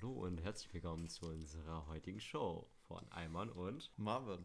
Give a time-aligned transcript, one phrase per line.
[0.00, 4.44] Hallo und herzlich willkommen zu unserer heutigen Show von Eimann und Marvin.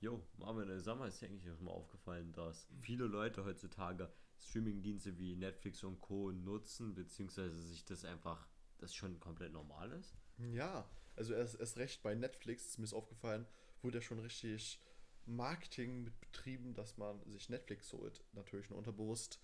[0.00, 5.16] Jo, Marvin, sag mal, ist dir eigentlich schon mal aufgefallen, dass viele Leute heutzutage Streamingdienste
[5.16, 6.32] wie Netflix und Co.
[6.32, 8.48] nutzen, beziehungsweise sich das einfach,
[8.78, 10.16] das schon komplett normal ist?
[10.38, 13.46] Ja, also erst, erst recht bei Netflix ist mir ist aufgefallen,
[13.82, 14.80] wurde ja schon richtig
[15.24, 18.24] Marketing mit betrieben, dass man sich Netflix holt.
[18.32, 19.40] Natürlich nur unterbewusst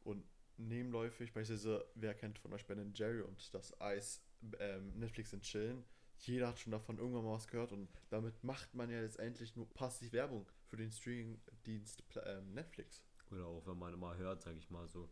[0.00, 0.24] und
[0.56, 1.32] nebenläufig.
[1.32, 4.24] Beispielsweise, wer kennt von euch Ben Jerry und das Eis
[4.58, 5.84] ähm, Netflix in Chillen?
[6.18, 9.68] Jeder hat schon davon irgendwann mal was gehört und damit macht man ja letztendlich nur
[9.74, 13.02] passiv Werbung für den Streamingdienst ähm, Netflix.
[13.30, 15.10] Oder auch wenn man immer hört, sag ich mal so,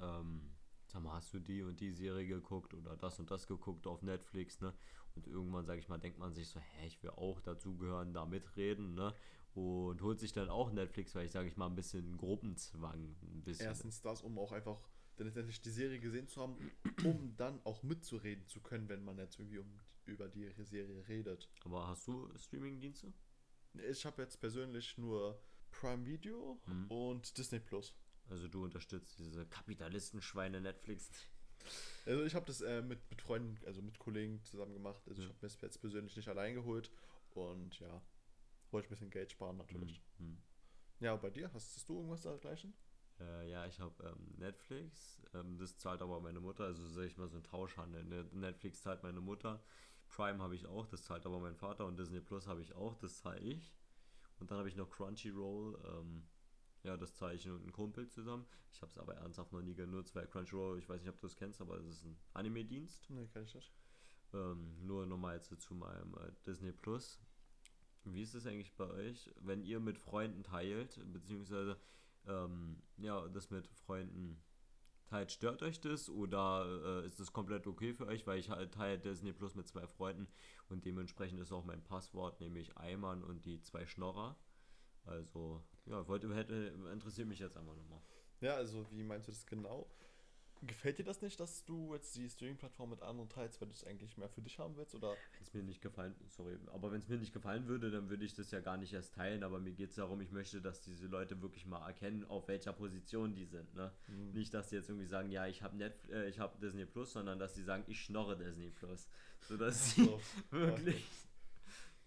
[0.00, 0.54] ähm,
[0.86, 4.02] sag mal, hast du die und die Serie geguckt oder das und das geguckt auf
[4.02, 4.74] Netflix, ne?
[5.16, 8.26] Und irgendwann, sag ich mal, denkt man sich so, hä, ich will auch dazugehören, da
[8.26, 9.14] mitreden, ne?
[9.54, 13.16] Und holt sich dann auch Netflix, weil ich, sage ich mal, ein bisschen Gruppenzwang.
[13.22, 13.66] Ein bisschen.
[13.66, 14.80] Erstens das, um auch einfach
[15.16, 16.56] dann letztendlich die Serie gesehen zu haben,
[17.04, 21.48] um dann auch mitzureden zu können, wenn man jetzt irgendwie um, über die Serie redet.
[21.64, 23.12] Aber hast du Streamingdienste?
[23.90, 26.86] Ich habe jetzt persönlich nur Prime Video Mhm.
[26.90, 27.94] und Disney Plus.
[28.28, 31.10] Also du unterstützt diese Kapitalistenschweine Netflix.
[32.06, 35.02] Also ich habe das äh, mit, mit Freunden, also mit Kollegen zusammen gemacht.
[35.08, 35.34] Also ich Ja.
[35.34, 36.90] habe mir das jetzt persönlich nicht allein geholt
[37.30, 38.02] und ja,
[38.70, 40.02] wollte ich ein bisschen Geld sparen natürlich.
[40.18, 40.38] Mhm.
[41.00, 42.72] Ja, und bei dir, hast, hast du irgendwas dergleichen?
[43.20, 47.16] Äh, ja, ich habe ähm, Netflix, ähm, das zahlt aber meine Mutter, also sag ich
[47.16, 48.04] mal so ein Tauschhandel.
[48.04, 48.24] Ne?
[48.32, 49.62] Netflix zahlt meine Mutter,
[50.08, 52.94] Prime habe ich auch, das zahlt aber mein Vater und Disney Plus habe ich auch,
[52.96, 53.74] das zahle ich.
[54.40, 56.26] Und dann habe ich noch Crunchyroll, ähm,
[56.82, 58.46] ja, das zahle ich mit einem Kumpel zusammen.
[58.72, 61.26] Ich habe es aber ernsthaft noch nie genutzt, weil Crunchyroll, ich weiß nicht, ob du
[61.26, 63.08] es kennst, aber es ist ein Anime-Dienst.
[63.10, 63.72] Nee, kann ich nicht.
[64.32, 67.20] Ähm, nur nochmal jetzt zu meinem äh, Disney Plus.
[68.04, 71.78] Wie ist es eigentlich bei euch, wenn ihr mit Freunden teilt, beziehungsweise
[72.28, 74.42] ähm, ja, das mit Freunden
[75.06, 78.72] teilt, stört euch das oder äh, ist das komplett okay für euch, weil ich halt
[78.74, 80.28] teile Disney Plus mit zwei Freunden
[80.68, 84.36] und dementsprechend ist auch mein Passwort, nämlich Eimann und die zwei Schnorrer.
[85.04, 86.54] Also, ja, wollte, hätte,
[86.90, 88.00] interessiert mich jetzt einfach nochmal.
[88.40, 89.90] Ja, also wie meinst du das genau?
[90.66, 93.84] Gefällt dir das nicht, dass du jetzt die Streaming-Plattform mit anderen teilst, weil du es
[93.84, 94.94] eigentlich mehr für dich haben willst?
[94.94, 98.08] Oder Wenn es mir nicht gefallen, sorry, aber wenn es mir nicht gefallen würde, dann
[98.08, 100.60] würde ich das ja gar nicht erst teilen, aber mir geht es darum, ich möchte,
[100.60, 103.92] dass diese Leute wirklich mal erkennen, auf welcher Position die sind, ne?
[104.32, 107.12] Nicht, dass die jetzt irgendwie sagen, ja, ich habe Netf äh, ich habe Disney Plus,
[107.12, 109.08] sondern dass sie sagen, ich schnorre Disney Plus.
[109.48, 110.20] So dass sie So,
[110.50, 111.04] wirklich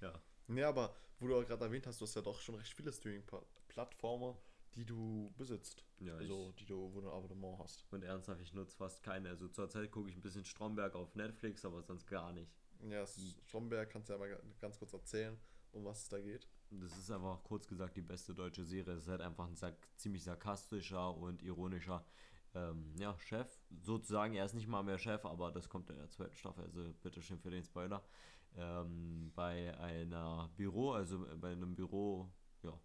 [0.02, 0.14] ja.
[0.48, 2.92] Nee, aber wo du auch gerade erwähnt hast, du hast ja doch schon recht viele
[2.92, 4.36] Streaming-Plattformen,
[4.78, 5.84] die du besitzt.
[6.00, 7.86] Ja, also die du, wo du ein Abonnement hast.
[7.92, 9.30] Und ernsthaft, ich nutze fast keine.
[9.30, 12.52] Also zurzeit gucke ich ein bisschen Stromberg auf Netflix, aber sonst gar nicht.
[12.88, 15.36] Ja, es- Stromberg kannst du ja mal ga- ganz kurz erzählen,
[15.72, 16.48] um was es da geht.
[16.70, 18.94] Das ist einfach kurz gesagt die beste deutsche Serie.
[18.94, 19.56] Es ist halt einfach ein
[19.96, 22.06] ziemlich sarkastischer und ironischer
[22.54, 23.60] ähm, ja, Chef.
[23.82, 26.94] Sozusagen, er ist nicht mal mehr Chef, aber das kommt in der zweiten Staffel, also
[27.02, 28.04] bitteschön für den Spoiler.
[28.56, 32.30] Ähm, bei einer Büro, also bei einem Büro,
[32.64, 32.80] ja.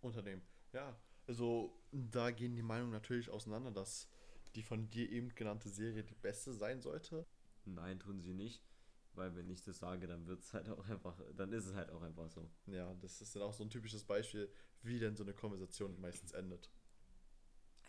[0.00, 0.42] Unternehmen.
[0.72, 0.96] Ja,
[1.28, 4.08] also da gehen die Meinungen natürlich auseinander, dass
[4.54, 7.26] die von dir eben genannte Serie die beste sein sollte.
[7.64, 8.64] Nein, tun sie nicht.
[9.12, 11.90] Weil wenn ich das sage, dann wird es halt auch einfach, dann ist es halt
[11.90, 12.50] auch einfach so.
[12.66, 14.50] Ja, das ist dann auch so ein typisches Beispiel,
[14.82, 16.70] wie denn so eine Konversation meistens endet.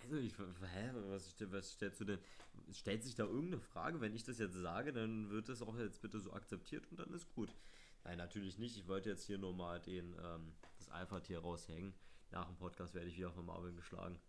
[0.03, 2.19] Also ich, hä, was, was stellst du denn?
[2.71, 4.01] Stellt sich da irgendeine Frage?
[4.01, 7.13] Wenn ich das jetzt sage, dann wird das auch jetzt bitte so akzeptiert und dann
[7.13, 7.53] ist gut.
[8.03, 8.77] Nein, natürlich nicht.
[8.77, 11.93] Ich wollte jetzt hier nur mal den, ähm, das Alpha-Tier raushängen.
[12.31, 14.19] Nach dem Podcast werde ich wieder von Marvin geschlagen.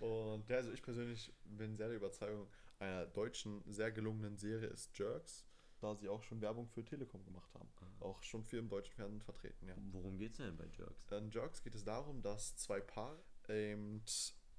[0.00, 2.48] Und also ich persönlich bin sehr der Überzeugung,
[2.78, 5.46] einer deutschen, sehr gelungenen Serie ist Jerks,
[5.80, 7.68] da sie auch schon Werbung für Telekom gemacht haben.
[8.00, 9.74] Auch schon viel im deutschen Fernsehen vertreten, ja.
[9.92, 11.06] Worum geht's denn bei Jerks?
[11.10, 14.02] In Jerks geht es darum, dass zwei Paare, eben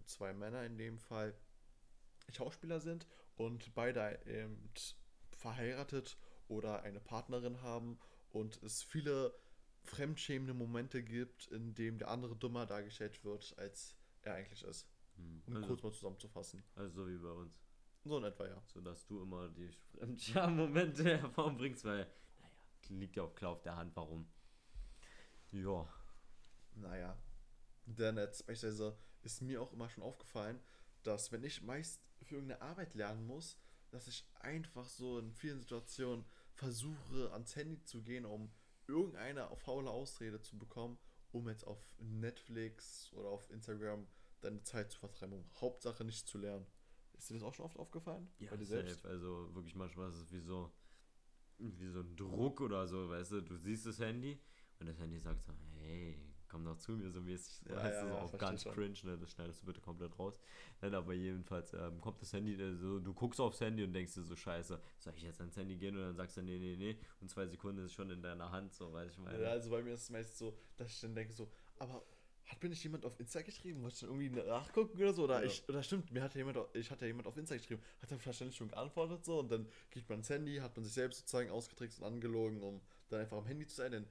[0.05, 1.35] zwei Männer in dem Fall,
[2.31, 3.05] Schauspieler sind
[3.35, 4.71] und beide eben
[5.29, 6.17] verheiratet
[6.47, 7.99] oder eine Partnerin haben
[8.31, 9.33] und es viele
[9.85, 14.87] fremdschämende Momente gibt, in dem der andere dummer dargestellt wird, als er eigentlich ist.
[15.15, 16.63] Hm, Um also, kurz mal zusammenzufassen.
[16.75, 17.53] also so wie bei uns.
[18.03, 18.61] So in etwa, ja.
[18.67, 21.99] So dass du immer die Fremdscham-Momente hervorbringst, weil,
[22.39, 22.51] naja,
[22.89, 24.27] liegt ja auch klar auf der Hand, warum.
[25.51, 25.87] Ja.
[26.75, 27.17] Naja.
[27.85, 30.59] Denn jetzt beispielsweise ist mir auch immer schon aufgefallen,
[31.03, 33.57] dass wenn ich meist für irgendeine Arbeit lernen muss,
[33.91, 38.51] dass ich einfach so in vielen Situationen versuche, ans Handy zu gehen, um
[38.87, 40.97] irgendeine faule Ausrede zu bekommen,
[41.31, 44.07] um jetzt auf Netflix oder auf Instagram
[44.41, 46.65] deine Zeit zu vertreiben, um Hauptsache nicht zu lernen.
[47.17, 48.29] Ist dir das auch schon oft aufgefallen?
[48.39, 48.83] Ja, Bei dir safe.
[48.83, 49.05] selbst?
[49.05, 50.71] Also wirklich manchmal ist es wie so,
[51.57, 54.39] wie so ein Druck oder so, weißt du, du siehst das Handy
[54.79, 56.19] und das Handy sagt so, hey,
[56.55, 59.17] komm noch zu mir so mäßig, Ja, weißt ja, so ja, versteh ganz cringe, ne,
[59.17, 60.39] das schneidest du bitte komplett raus.
[60.81, 64.13] Nein, aber jedenfalls ähm, kommt das Handy, äh, so, du guckst aufs Handy und denkst
[64.13, 66.77] dir so, scheiße, soll ich jetzt ans Handy gehen und dann sagst du, nee, nee,
[66.77, 69.43] nee, und zwei Sekunden ist es schon in deiner Hand, so, weiß ich meine.
[69.43, 72.05] Ja, also bei mir ist es meist so, dass ich dann denke so, aber
[72.45, 73.81] hat mir nicht jemand auf Insta geschrieben?
[73.81, 75.23] Wollte ich dann irgendwie nachgucken oder so?
[75.23, 75.47] Oder, Ja.
[75.47, 78.11] ich, oder stimmt, mir hat ja jemand, ich hatte ja jemand auf Insta geschrieben, hat
[78.11, 81.19] dann wahrscheinlich schon geantwortet so und dann geht man ins Handy, hat man sich selbst
[81.19, 84.07] sozusagen ausgetrickst und angelogen, um dann einfach am Handy zu sein, dann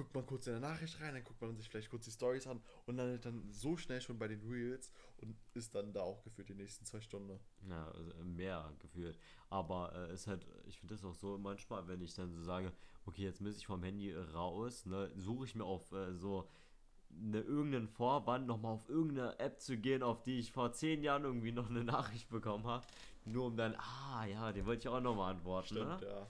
[0.00, 2.46] guckt man kurz in eine Nachricht rein, dann guckt man sich vielleicht kurz die Stories
[2.46, 6.22] an und dann dann so schnell schon bei den Reels und ist dann da auch
[6.22, 7.38] gefühlt die nächsten zwei Stunden.
[7.68, 9.18] Ja, also mehr gefühlt.
[9.50, 12.72] Aber äh, ist halt, ich finde das auch so manchmal, wenn ich dann so sage,
[13.04, 16.48] okay, jetzt muss ich vom Handy raus, ne, suche ich mir auf äh, so
[17.10, 21.24] eine, irgendeinen Vorwand, nochmal auf irgendeine App zu gehen, auf die ich vor zehn Jahren
[21.24, 22.86] irgendwie noch eine Nachricht bekommen habe.
[23.26, 25.74] Nur um dann, ah ja, den wollte ich auch nochmal antworten.
[25.74, 26.06] Stimmt, ne?
[26.06, 26.26] ja.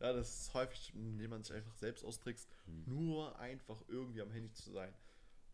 [0.00, 2.84] Ja, das ist häufig, indem man sich einfach selbst austrickst, Hm.
[2.86, 4.92] nur einfach irgendwie am Handy zu sein.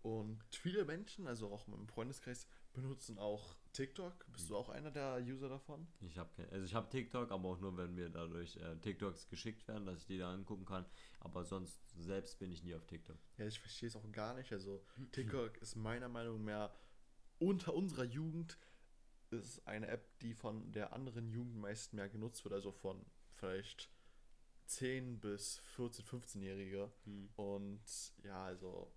[0.03, 4.25] Und viele Menschen, also auch meinem Freundeskreis, benutzen auch TikTok.
[4.33, 4.49] Bist Hm.
[4.51, 5.89] du auch einer der User davon?
[6.01, 9.67] Ich habe also ich habe TikTok, aber auch nur, wenn mir dadurch äh, TikToks geschickt
[9.67, 10.87] werden, dass ich die da angucken kann.
[11.19, 13.19] Aber sonst selbst bin ich nie auf TikTok.
[13.39, 14.53] Ja, ich verstehe es auch gar nicht.
[14.53, 16.73] Also TikTok ist meiner Meinung nach
[17.39, 18.59] unter unserer Jugend
[19.31, 23.05] ist eine App, die von der anderen Jugend meist mehr genutzt wird, also von
[23.35, 23.91] vielleicht
[24.67, 26.91] 10 bis 14, 15-Jährige.
[27.37, 27.81] Und
[28.23, 28.93] ja, also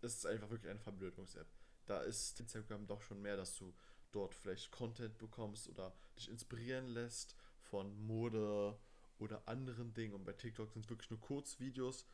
[0.00, 1.48] es ist einfach wirklich eine Verblödungs-App.
[1.86, 3.74] Da ist Instagram doch schon mehr, dass du
[4.12, 8.78] dort vielleicht Content bekommst oder dich inspirieren lässt von Mode
[9.18, 10.14] oder anderen Dingen.
[10.14, 12.06] Und bei TikTok sind es wirklich nur Kurzvideos,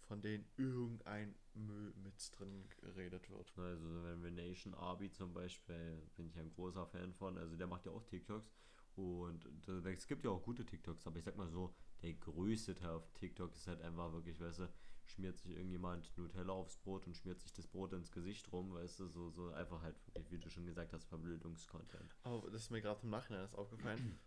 [0.00, 3.52] von denen irgendein Müll mit drin geredet wird.
[3.56, 7.66] Also wenn wir Nation Arby zum Beispiel, bin ich ein großer Fan von, also der
[7.66, 8.50] macht ja auch TikToks
[8.94, 9.46] und
[9.86, 13.10] es gibt ja auch gute TikToks, aber ich sag mal so, der größte Teil auf
[13.14, 14.68] TikTok ist halt einfach wirklich, weißt du,
[15.04, 19.00] schmiert sich irgendjemand Nutella aufs Brot und schmiert sich das Brot ins Gesicht rum, weißt
[19.00, 22.16] du, so, so einfach halt wirklich, wie du schon gesagt hast, Verblödungskontent.
[22.22, 24.18] Aber das ist mir gerade im Nachhinein erst aufgefallen.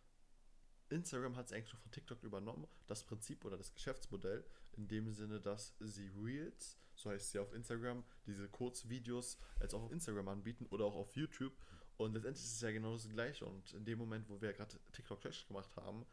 [0.90, 5.12] Instagram hat es eigentlich schon von TikTok übernommen, das Prinzip oder das Geschäftsmodell, in dem
[5.12, 10.28] Sinne, dass sie Reels, so heißt sie auf Instagram, diese Kurzvideos als auch auf Instagram
[10.28, 11.54] anbieten oder auch auf YouTube.
[11.98, 13.46] Und letztendlich ist es ja genau das gleiche.
[13.46, 16.06] Und in dem Moment, wo wir gerade TikTok schlecht gemacht haben,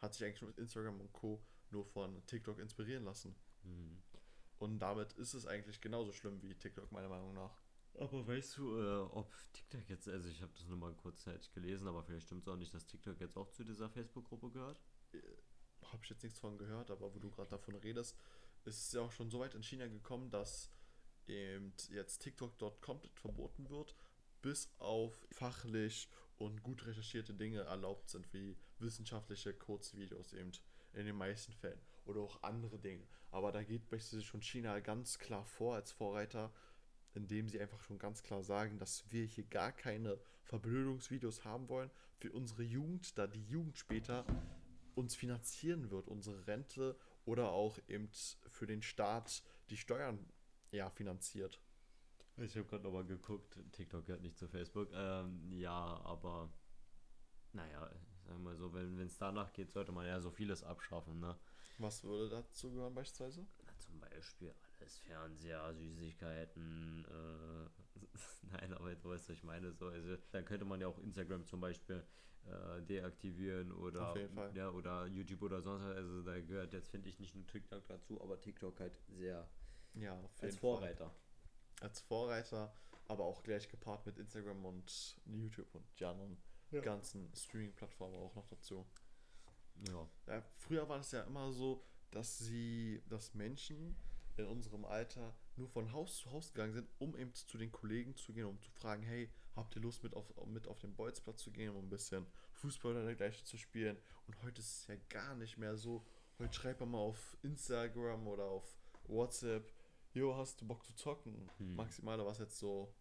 [0.00, 1.42] hat sich eigentlich nur Instagram und Co.
[1.70, 3.34] nur von TikTok inspirieren lassen.
[3.62, 4.02] Mhm.
[4.58, 7.56] Und damit ist es eigentlich genauso schlimm wie TikTok, meiner Meinung nach.
[7.94, 11.88] Aber weißt du, äh, ob TikTok jetzt, also ich habe das nur mal kurzzeitig gelesen,
[11.88, 14.80] aber vielleicht stimmt es auch nicht, dass TikTok jetzt auch zu dieser Facebook-Gruppe gehört?
[15.92, 18.16] habe ich jetzt nichts von gehört, aber wo du gerade davon redest,
[18.64, 20.70] ist es ja auch schon so weit in China gekommen, dass
[21.26, 23.94] eben jetzt TikTok dort komplett verboten wird,
[24.42, 30.52] bis auf fachlich und gut recherchierte Dinge erlaubt sind, wie wissenschaftliche Kurzvideos eben
[30.94, 33.06] in den meisten Fällen oder auch andere Dinge.
[33.30, 36.52] Aber da geht beispielsweise schon China ganz klar vor als Vorreiter,
[37.14, 41.90] indem sie einfach schon ganz klar sagen, dass wir hier gar keine Verblödungsvideos haben wollen
[42.16, 44.24] für unsere Jugend, da die Jugend später
[44.94, 48.08] uns finanzieren wird, unsere Rente oder auch eben
[48.48, 50.18] für den Staat die Steuern
[50.70, 51.60] ja finanziert.
[52.40, 54.88] Ich habe gerade nochmal geguckt, TikTok gehört nicht zu Facebook.
[54.92, 56.48] Ähm, ja, aber
[57.52, 57.80] naja,
[58.24, 61.36] sagen wir mal so, wenn es danach geht, sollte man ja so vieles abschaffen, ne?
[61.78, 63.46] Was würde dazu gehören beispielsweise?
[63.64, 67.68] Na, zum Beispiel alles Fernseher, Süßigkeiten, äh,
[68.52, 71.44] nein, aber du weißt, was ich meine, so, also dann könnte man ja auch Instagram
[71.44, 72.04] zum Beispiel
[72.46, 74.14] äh, deaktivieren oder
[74.54, 75.96] ja oder YouTube oder sonst was.
[75.96, 79.48] Also da gehört jetzt finde ich nicht nur TikTok dazu, aber TikTok halt sehr
[79.94, 81.10] Ja, als jeden Fall.
[81.80, 82.72] Als Vorreiter,
[83.06, 86.36] aber auch gleich gepaart mit Instagram und YouTube und die anderen
[86.70, 86.80] Ja.
[86.80, 88.86] ganzen Streaming-Plattformen auch noch dazu.
[89.88, 90.08] Ja.
[90.26, 93.96] Ja, früher war es ja immer so, dass sie, dass Menschen
[94.36, 98.14] in unserem Alter nur von Haus zu Haus gegangen sind, um eben zu den Kollegen
[98.16, 101.42] zu gehen, um zu fragen, hey, habt ihr Lust mit auf, mit auf den Bolzplatz
[101.42, 103.96] zu gehen, um ein bisschen Fußball oder dergleichen zu spielen?
[104.26, 106.04] Und heute ist es ja gar nicht mehr so.
[106.38, 109.72] Heute schreibt man mal auf Instagram oder auf WhatsApp,
[110.18, 111.50] jo, hast du Bock zu zocken?
[111.58, 111.76] Hm.
[111.76, 112.94] Maximal, was jetzt so,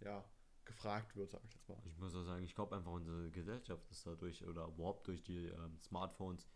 [0.00, 0.24] ja,
[0.64, 1.78] gefragt wird, sag ich jetzt mal.
[1.86, 5.46] Ich muss auch sagen, ich glaube einfach, unsere Gesellschaft ist dadurch oder überhaupt durch die
[5.46, 6.48] ähm, Smartphones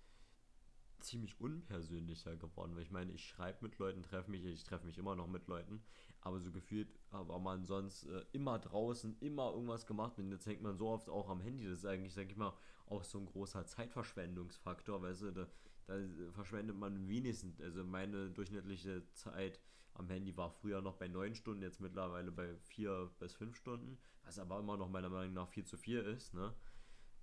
[1.01, 2.75] ziemlich unpersönlicher geworden.
[2.75, 5.47] Weil ich meine, ich schreibe mit Leuten, treffe mich, ich treffe mich immer noch mit
[5.47, 5.83] Leuten,
[6.21, 10.63] aber so gefühlt war man sonst äh, immer draußen, immer irgendwas gemacht und jetzt hängt
[10.63, 11.65] man so oft auch am Handy.
[11.65, 12.53] Das ist eigentlich, sag ich mal,
[12.87, 15.47] auch so ein großer Zeitverschwendungsfaktor, weißt du, da,
[15.87, 15.99] da
[16.33, 19.61] verschwendet man wenigstens, also meine durchschnittliche Zeit
[19.95, 23.99] am Handy war früher noch bei 9 Stunden, jetzt mittlerweile bei 4 bis 5 Stunden,
[24.23, 26.55] was aber immer noch meiner Meinung nach viel zu viel ist, ne?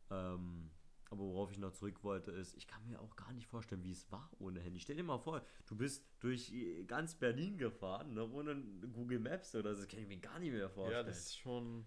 [0.09, 0.69] Ähm,
[1.09, 3.91] aber worauf ich noch zurück wollte, ist, ich kann mir auch gar nicht vorstellen, wie
[3.91, 4.79] es war ohne Handy.
[4.79, 8.55] Stell dir mal vor, du bist durch äh, ganz Berlin gefahren, ne, ohne
[8.91, 11.05] Google Maps oder so, das kann ich mir gar nicht mehr vorstellen.
[11.05, 11.85] Ja, das ist schon,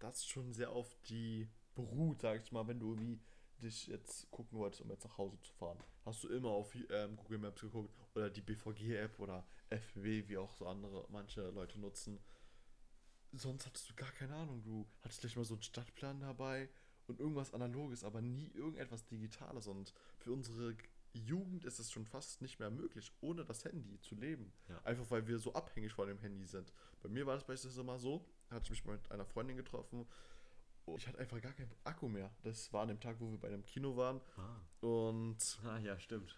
[0.00, 3.20] das ist schon sehr auf die beruht, sag ich mal, wenn du wie
[3.62, 5.78] dich jetzt gucken wolltest, um jetzt nach Hause zu fahren.
[6.04, 10.52] Hast du immer auf ähm, Google Maps geguckt oder die BVG-App oder FW, wie auch
[10.52, 12.18] so andere manche Leute nutzen.
[13.32, 14.62] Sonst hattest du gar keine Ahnung.
[14.62, 16.68] Du hattest vielleicht mal so einen Stadtplan dabei
[17.06, 19.66] und irgendwas Analoges, aber nie irgendetwas Digitales.
[19.66, 20.76] Und für unsere
[21.12, 24.52] Jugend ist es schon fast nicht mehr möglich, ohne das Handy zu leben.
[24.68, 24.80] Ja.
[24.84, 26.72] Einfach weil wir so abhängig von dem Handy sind.
[27.02, 30.06] Bei mir war das beispielsweise mal so, hatte ich mich mal mit einer Freundin getroffen
[30.96, 32.30] ich hatte einfach gar keinen Akku mehr.
[32.42, 34.20] Das war an dem Tag, wo wir bei einem Kino waren.
[34.36, 34.86] Ah.
[34.86, 36.36] Und ah, ja, stimmt.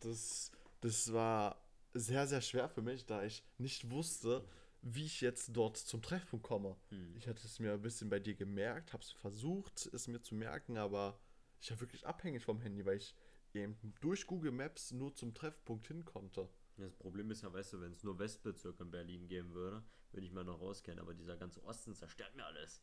[0.00, 1.60] das, das war
[1.92, 4.46] sehr, sehr schwer für mich, da ich nicht wusste,
[4.82, 6.76] wie ich jetzt dort zum Treffpunkt komme.
[6.90, 7.16] Hm.
[7.16, 10.34] Ich hatte es mir ein bisschen bei dir gemerkt, habe es versucht, es mir zu
[10.34, 11.18] merken, aber
[11.60, 13.14] ich war wirklich abhängig vom Handy, weil ich
[13.54, 16.48] eben durch Google Maps nur zum Treffpunkt hin konnte.
[16.76, 20.26] Das Problem ist ja, weißt du, wenn es nur Westbezirk in Berlin geben würde, würde
[20.26, 22.82] ich mal noch rauskennen, aber dieser ganze Osten zerstört mir alles.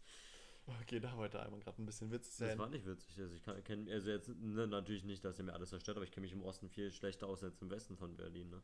[0.81, 2.57] Okay, da wollte einmal gerade ein bisschen Witz Das sein.
[2.59, 3.19] war nicht witzig.
[3.19, 6.11] Also ich kenne also jetzt ne, natürlich nicht, dass er mir alles zerstört, aber ich
[6.11, 8.49] kenne mich im Osten viel schlechter aus als im Westen von Berlin.
[8.49, 8.61] Ne?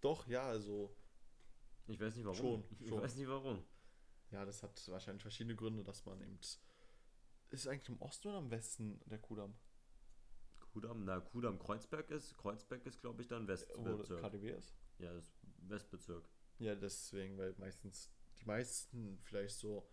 [0.00, 0.94] Doch, ja, also,
[1.86, 2.36] Ich weiß nicht warum.
[2.36, 3.00] Schon, ich schon.
[3.00, 3.64] weiß nicht warum.
[4.30, 6.38] ja, das hat wahrscheinlich verschiedene Gründe, dass man eben.
[7.50, 9.54] Ist eigentlich im Osten oder im Westen der Kudamm?
[10.72, 14.20] Kudamm, na Kudamm Kreuzberg ist, Kreuzberg ist glaube ich dann Wo Westbezirk.
[14.20, 14.74] KDW ist?
[14.98, 15.34] Ja, das ist
[15.68, 16.28] Westbezirk.
[16.58, 18.10] Ja, deswegen, weil meistens
[18.40, 19.86] die meisten vielleicht so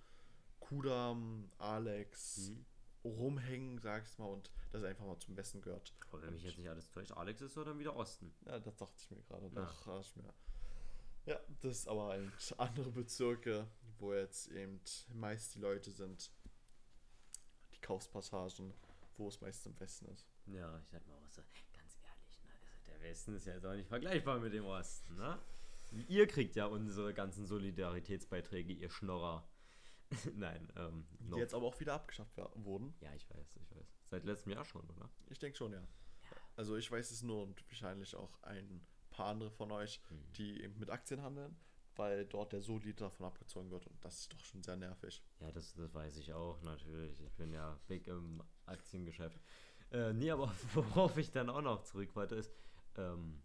[0.68, 2.66] Kudam, Alex Mhm.
[3.04, 5.94] rumhängen, sag ich mal, und das einfach mal zum Westen gehört.
[6.10, 8.34] Aber wenn mich jetzt nicht alles täuscht, Alex ist so dann wieder Osten.
[8.46, 9.48] Ja, das dachte ich mir gerade.
[9.48, 9.52] Ja.
[9.52, 10.34] Dachte ich mir.
[11.26, 13.68] Ja, das ist aber ein andere Bezirke,
[14.00, 14.80] wo jetzt eben
[15.14, 16.32] meist die Leute sind,
[17.74, 18.74] die Kaufspassagen,
[19.18, 20.26] wo es meist im Westen ist.
[20.48, 21.42] Ja, ich sag mal auch so,
[21.74, 22.52] ganz ehrlich, ne?
[22.62, 25.40] also der Westen ist ja jetzt auch nicht vergleichbar mit dem Osten, ne?
[26.08, 29.48] Ihr kriegt ja unsere ganzen Solidaritätsbeiträge, ihr Schnorrer.
[30.36, 31.38] Nein, ähm, Die noch.
[31.38, 32.94] jetzt aber auch wieder abgeschafft wurden.
[33.02, 33.88] Ja, ich weiß, ich weiß.
[34.10, 35.10] Seit letztem Jahr schon, oder?
[35.30, 35.82] Ich denke schon, ja.
[36.56, 40.34] Also ich weiß es nur und wahrscheinlich auch ein paar andere von euch, Mhm.
[40.34, 41.56] die eben mit Aktien handeln,
[41.96, 45.24] weil dort der Solid davon abgezogen wird und das ist doch schon sehr nervig.
[45.40, 47.20] Ja, das, das weiß ich auch natürlich.
[47.22, 49.40] Ich bin ja big im Aktiengeschäft.
[49.92, 52.52] Äh, nee, aber worauf ich dann auch noch zurück wollte, ist,
[52.96, 53.42] ähm,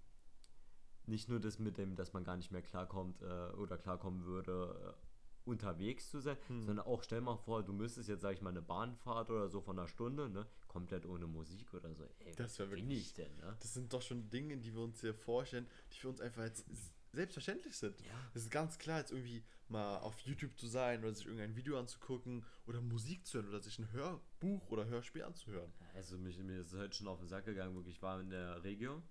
[1.06, 4.94] nicht nur das mit dem, dass man gar nicht mehr klarkommt äh, oder klarkommen würde,
[4.94, 5.07] äh,
[5.48, 6.62] unterwegs zu sein, Hm.
[6.66, 9.60] sondern auch stell mal vor, du müsstest jetzt, sag ich mal, eine Bahnfahrt oder so
[9.60, 12.04] von einer Stunde, ne, komplett ohne Musik oder so.
[12.20, 13.56] Ey, Das wär wie bin wirklich- ich denn, ne?
[13.60, 16.64] Das sind doch schon Dinge, die wir uns hier vorstellen, die für uns einfach jetzt
[17.12, 17.98] selbstverständlich sind.
[18.02, 18.06] Ja.
[18.34, 21.78] Es ist ganz klar, jetzt irgendwie mal auf YouTube zu sein oder sich irgendein Video
[21.78, 25.72] anzugucken oder Musik zu hören oder sich ein Hörbuch oder Hörspiel anzuhören.
[25.94, 28.30] Also mich, mir ist es heute schon auf den Sack gegangen, wirklich, ich war in
[28.30, 29.02] der Regio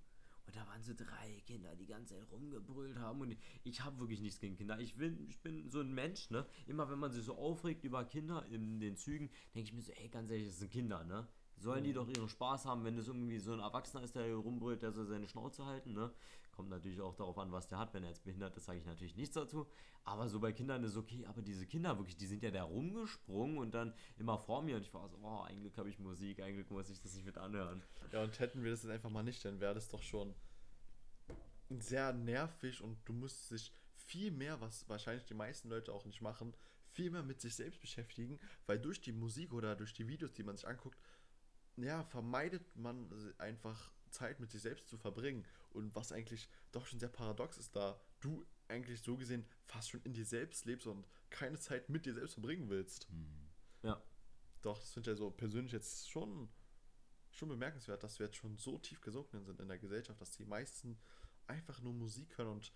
[0.47, 4.21] und da waren so drei Kinder, die ganze Zeit rumgebrüllt haben und ich habe wirklich
[4.21, 4.79] nichts gegen Kinder.
[4.79, 6.45] Ich bin, ich bin so ein Mensch, ne?
[6.67, 9.91] Immer wenn man sich so aufregt über Kinder in den Zügen, denke ich mir so,
[9.91, 11.27] ey, ganz ehrlich, das sind Kinder, ne?
[11.57, 14.35] Sollen die doch ihren Spaß haben, wenn es irgendwie so ein Erwachsener ist, der hier
[14.35, 16.13] rumbrüllt, der soll seine Schnauze halten, ne?
[16.57, 17.93] Kommt natürlich auch darauf an, was der hat.
[17.93, 19.67] Wenn er jetzt behindert ist, sage ich natürlich nichts dazu.
[20.03, 21.23] Aber so bei Kindern ist okay.
[21.27, 24.81] Aber diese Kinder wirklich, die sind ja da rumgesprungen und dann immer vor mir und
[24.81, 27.27] ich war so, oh, ein Glück habe ich Musik, ein Glück muss ich das nicht
[27.27, 27.83] mit anhören.
[28.11, 30.33] Ja, und hätten wir das jetzt einfach mal nicht, dann wäre das doch schon
[31.69, 36.21] sehr nervig und du musst dich viel mehr, was wahrscheinlich die meisten Leute auch nicht
[36.21, 36.55] machen,
[36.89, 40.43] viel mehr mit sich selbst beschäftigen, weil durch die Musik oder durch die Videos, die
[40.43, 40.97] man sich anguckt,
[41.75, 45.45] ja, vermeidet man einfach Zeit mit sich selbst zu verbringen.
[45.77, 50.01] Und was eigentlich doch schon sehr paradox ist, da du eigentlich so gesehen fast schon
[50.01, 53.07] in dir selbst lebst und keine Zeit mit dir selbst verbringen willst.
[53.83, 54.01] Ja.
[54.61, 56.49] Doch, das finde ich ja so persönlich jetzt schon,
[57.31, 60.45] schon bemerkenswert, dass wir jetzt schon so tief gesunken sind in der Gesellschaft, dass die
[60.45, 60.97] meisten
[61.45, 62.49] einfach nur Musik hören.
[62.49, 62.71] Und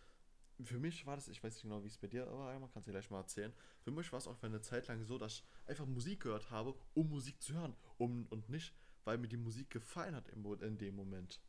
[0.63, 2.88] für mich war das, ich weiß nicht genau, wie es bei dir war, einmal kannst
[2.88, 3.53] du gleich mal erzählen.
[3.81, 6.51] Für mich war es auch für eine Zeit lang so, dass ich einfach Musik gehört
[6.51, 7.75] habe, um Musik zu hören.
[7.98, 11.41] Um, und nicht, weil mir die Musik gefallen hat im, in dem Moment.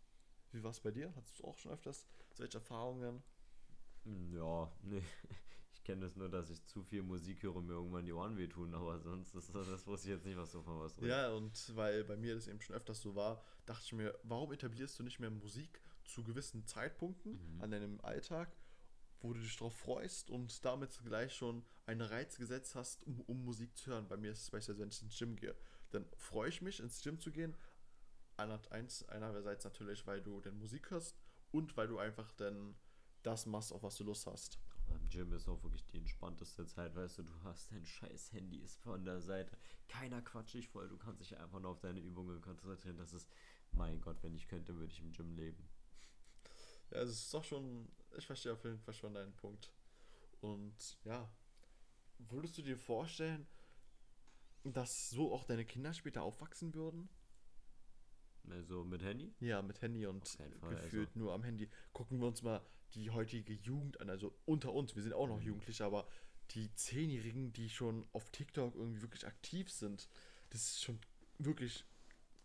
[0.53, 1.13] Wie war es bei dir?
[1.17, 3.23] Hattest du auch schon öfters solche Erfahrungen?
[4.05, 5.03] Hm, Ja, nee.
[5.75, 8.37] Ich kenne das nur, dass ich zu viel Musik höre und mir irgendwann die Ohren
[8.37, 11.11] wehtun, aber sonst ist das, das wusste ich jetzt nicht, was du von was redest.
[11.11, 14.53] Ja, und weil bei mir das eben schon öfters so war, dachte ich mir, warum
[14.53, 17.63] etablierst du nicht mehr Musik zu gewissen Zeitpunkten Mhm.
[17.63, 18.55] an deinem Alltag,
[19.23, 23.43] wo du dich darauf freust und damit gleich schon einen Reiz gesetzt hast, um, um
[23.45, 24.07] Musik zu hören.
[24.07, 25.57] Bei mir ist es beispielsweise, wenn ich ins Gym gehe,
[25.91, 27.57] dann freue ich mich, ins Gym zu gehen.
[28.43, 31.17] Einer- eins- Einerseits natürlich, weil du dann Musik hörst
[31.51, 32.75] und weil du einfach dann
[33.23, 34.59] das machst, auf was du Lust hast.
[34.89, 38.59] beim Gym ist auch wirklich die entspannteste Zeit, weißt du, du hast dein scheiß Handy
[38.59, 39.57] ist von der Seite.
[39.89, 42.99] Keiner quatscht dich voll, du kannst dich einfach nur auf deine Übungen konzentrieren.
[42.99, 43.31] Das ist,
[43.71, 45.69] mein Gott, wenn ich könnte, würde ich im Gym leben.
[46.91, 49.73] Ja, es ist doch schon, ich verstehe auf jeden Fall schon deinen Punkt.
[50.41, 51.31] Und ja,
[52.19, 53.47] würdest du dir vorstellen,
[54.65, 57.09] dass so auch deine Kinder später aufwachsen würden?
[58.51, 59.33] Also mit Handy?
[59.41, 60.23] Ja, mit Handy und
[60.69, 61.19] gefühlt also.
[61.19, 61.69] nur am Handy.
[61.93, 62.61] Gucken wir uns mal
[62.95, 65.47] die heutige Jugend an, also unter uns, wir sind auch noch Mhm.
[65.47, 66.07] Jugendliche, aber
[66.51, 70.09] die Zehnjährigen, die schon auf TikTok irgendwie wirklich aktiv sind,
[70.51, 70.99] das ist schon
[71.39, 71.87] wirklich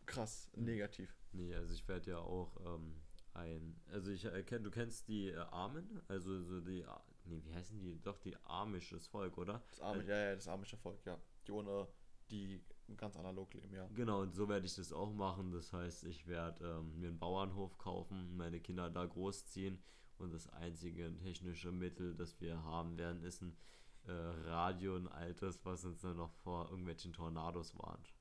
[0.06, 0.64] krass Mhm.
[0.66, 1.14] negativ.
[1.34, 3.02] Nee, also ich werde ja auch ähm,
[3.34, 3.80] ein.
[3.92, 6.86] Also ich erkenne, du kennst die äh, Armen, also so die.
[6.86, 8.00] A- Nee, wie heißen die?
[8.02, 9.62] Doch, die amisches Volk, oder?
[9.72, 11.20] Das arme, Äh, ja, ja, das amische Volk, ja.
[11.46, 11.86] Die ohne,
[12.32, 12.64] die
[12.96, 13.88] ganz analog leben, ja.
[13.94, 15.52] Genau, und so werde ich das auch machen.
[15.52, 19.80] Das heißt, ich werde ähm, mir einen Bauernhof kaufen, meine Kinder da großziehen
[20.18, 23.58] und das einzige technische Mittel, das wir haben werden, ist ein
[24.06, 28.14] äh, Radio, ein altes, was uns dann noch vor irgendwelchen Tornados warnt.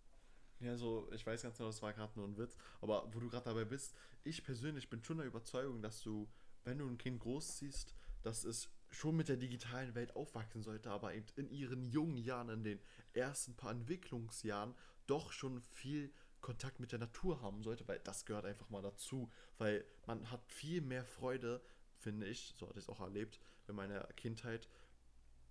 [0.60, 3.28] Ja, so, ich weiß ganz genau, das war gerade nur ein Witz, aber wo du
[3.28, 3.94] gerade dabei bist,
[4.24, 6.28] ich persönlich bin schon der Überzeugung, dass du,
[6.64, 11.14] wenn du ein Kind großziehst, dass es schon mit der digitalen Welt aufwachsen sollte, aber
[11.14, 12.80] eben in ihren jungen Jahren, in den
[13.12, 14.74] ersten paar Entwicklungsjahren,
[15.06, 19.30] doch schon viel Kontakt mit der Natur haben sollte, weil das gehört einfach mal dazu,
[19.58, 21.60] weil man hat viel mehr Freude,
[21.98, 24.68] finde ich, so hatte ich es auch erlebt in meiner Kindheit,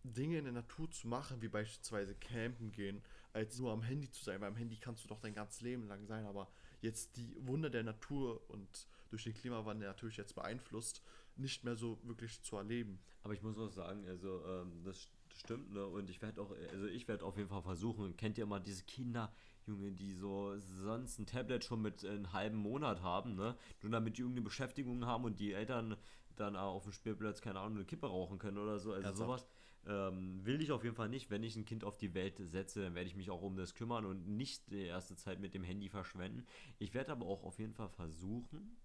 [0.03, 3.01] Dinge in der Natur zu machen, wie beispielsweise campen gehen,
[3.33, 5.87] als nur am Handy zu sein, weil am Handy kannst du doch dein ganzes Leben
[5.87, 6.49] lang sein, aber
[6.81, 11.01] jetzt die Wunder der Natur und durch den Klimawandel natürlich jetzt beeinflusst,
[11.37, 12.99] nicht mehr so wirklich zu erleben.
[13.23, 15.85] Aber ich muss auch sagen, also ähm, das st- stimmt, ne?
[15.85, 18.83] Und ich werde auch, also ich werde auf jeden Fall versuchen, kennt ihr mal diese
[18.83, 19.33] Kinder,
[19.65, 23.57] Junge, die so sonst ein Tablet schon mit einem halben Monat haben, ne?
[23.81, 25.97] Nur damit die irgendeine Beschäftigung haben und die Eltern
[26.35, 28.91] dann auch auf dem Spielplatz, keine Ahnung, eine Kippe rauchen können oder so.
[28.91, 29.17] Also Ernsthaft?
[29.17, 29.47] sowas
[29.87, 31.29] ähm, will ich auf jeden Fall nicht.
[31.29, 33.73] Wenn ich ein Kind auf die Welt setze, dann werde ich mich auch um das
[33.73, 36.45] kümmern und nicht die erste Zeit mit dem Handy verschwenden.
[36.77, 38.77] Ich werde aber auch auf jeden Fall versuchen,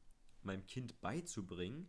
[0.43, 1.89] meinem Kind beizubringen,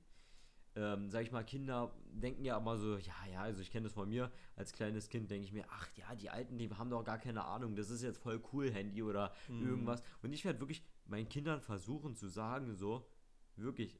[0.75, 3.93] ähm, sag ich mal, Kinder denken ja immer so, ja, ja, also ich kenne das
[3.93, 7.03] von mir, als kleines Kind denke ich mir, ach ja, die Alten, die haben doch
[7.03, 9.63] gar keine Ahnung, das ist jetzt voll cool, Handy oder Mhm.
[9.63, 10.03] irgendwas.
[10.21, 13.07] Und ich werde wirklich meinen Kindern versuchen zu sagen, so,
[13.57, 13.99] wirklich,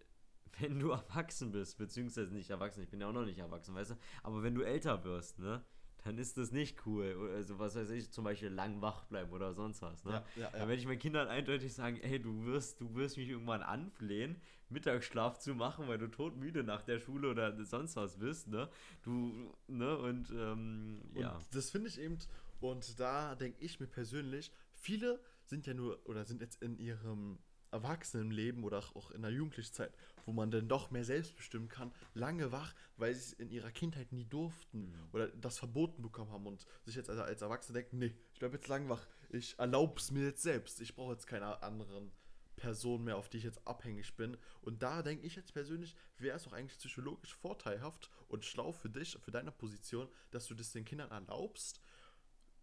[0.60, 3.92] wenn du erwachsen bist, beziehungsweise nicht erwachsen, ich bin ja auch noch nicht erwachsen, weißt
[3.92, 5.64] du, aber wenn du älter wirst, ne,
[6.04, 7.16] dann ist das nicht cool.
[7.16, 10.12] Oder Also was weiß ich, zum Beispiel lang wach bleiben oder sonst was, ne?
[10.12, 10.68] Ja, ja, Dann ja.
[10.68, 15.38] werde ich meinen Kindern eindeutig sagen, ey, du wirst, du wirst mich irgendwann anflehen, Mittagsschlaf
[15.40, 18.70] zu machen, weil du todmüde nach der Schule oder sonst was bist, ne?
[19.04, 21.40] Du, ne, und ähm, Und ja.
[21.52, 22.18] das finde ich eben,
[22.60, 27.40] und da denke ich mir persönlich, viele sind ja nur oder sind jetzt in ihrem
[27.72, 29.94] Erwachsenenleben oder auch in der jugendlichen Zeit,
[30.26, 33.72] wo man dann doch mehr selbst bestimmen kann, lange wach, weil sie es in ihrer
[33.72, 35.10] Kindheit nie durften Mhm.
[35.12, 38.56] oder das verboten bekommen haben und sich jetzt als, als Erwachsene denken, nee, ich bleibe
[38.56, 42.12] jetzt lang wach, ich erlaube es mir jetzt selbst, ich brauche jetzt keine anderen
[42.56, 44.38] Person mehr, auf die ich jetzt abhängig bin.
[44.62, 48.90] Und da denke ich jetzt persönlich, wäre es auch eigentlich psychologisch vorteilhaft und schlau für
[48.90, 51.82] dich, für deine Position, dass du das den Kindern erlaubst,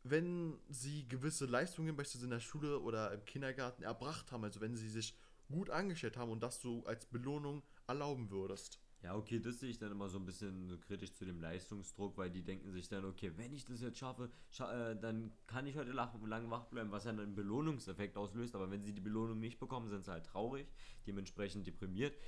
[0.05, 4.77] wenn sie gewisse Leistungen beispielsweise in der Schule oder im Kindergarten erbracht haben, also wenn
[4.77, 5.15] sie sich
[5.49, 8.81] gut angestellt haben und das du als Belohnung erlauben würdest.
[9.03, 12.31] Ja, okay, das sehe ich dann immer so ein bisschen kritisch zu dem Leistungsdruck, weil
[12.31, 15.77] die denken sich dann, okay, wenn ich das jetzt schaffe, scha äh, dann kann ich
[15.77, 18.57] heute lang wach bleiben, was ja einen Belohnungseffekt auslöst.
[18.57, 20.67] Aber wenn sie die Belohnung nicht bekommen, sind sie halt traurig,
[21.07, 22.19] dementsprechend deprimiert.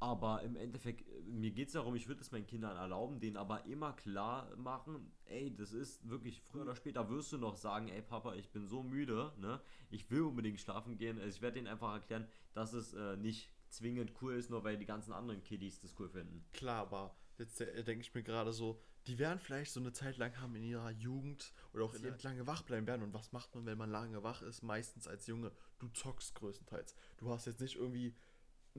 [0.00, 3.64] Aber im Endeffekt, mir geht es darum, ich würde es meinen Kindern erlauben, denen aber
[3.66, 8.00] immer klar machen, ey, das ist wirklich, früher oder später wirst du noch sagen, ey
[8.00, 9.60] Papa, ich bin so müde, ne?
[9.90, 11.18] Ich will unbedingt schlafen gehen.
[11.18, 14.78] Also ich werde denen einfach erklären, dass es äh, nicht zwingend cool ist, nur weil
[14.78, 16.44] die ganzen anderen Kiddies das cool finden.
[16.52, 20.16] Klar, aber jetzt äh, denke ich mir gerade so, die werden vielleicht so eine Zeit
[20.18, 22.14] lang haben in ihrer Jugend oder auch in Ja.
[22.22, 23.02] lange wach bleiben werden.
[23.02, 24.62] Und was macht man, wenn man lange wach ist?
[24.62, 26.94] Meistens als Junge, du zockst größtenteils.
[27.16, 28.14] Du hast jetzt nicht irgendwie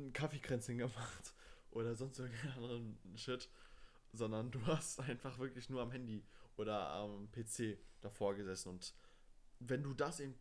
[0.07, 1.33] ein Kaffeekränzchen gemacht
[1.71, 3.49] oder sonst irgendeinen anderen Shit,
[4.13, 6.23] sondern du hast einfach wirklich nur am Handy
[6.57, 8.69] oder am PC davor gesessen.
[8.69, 8.93] Und
[9.59, 10.35] wenn du das eben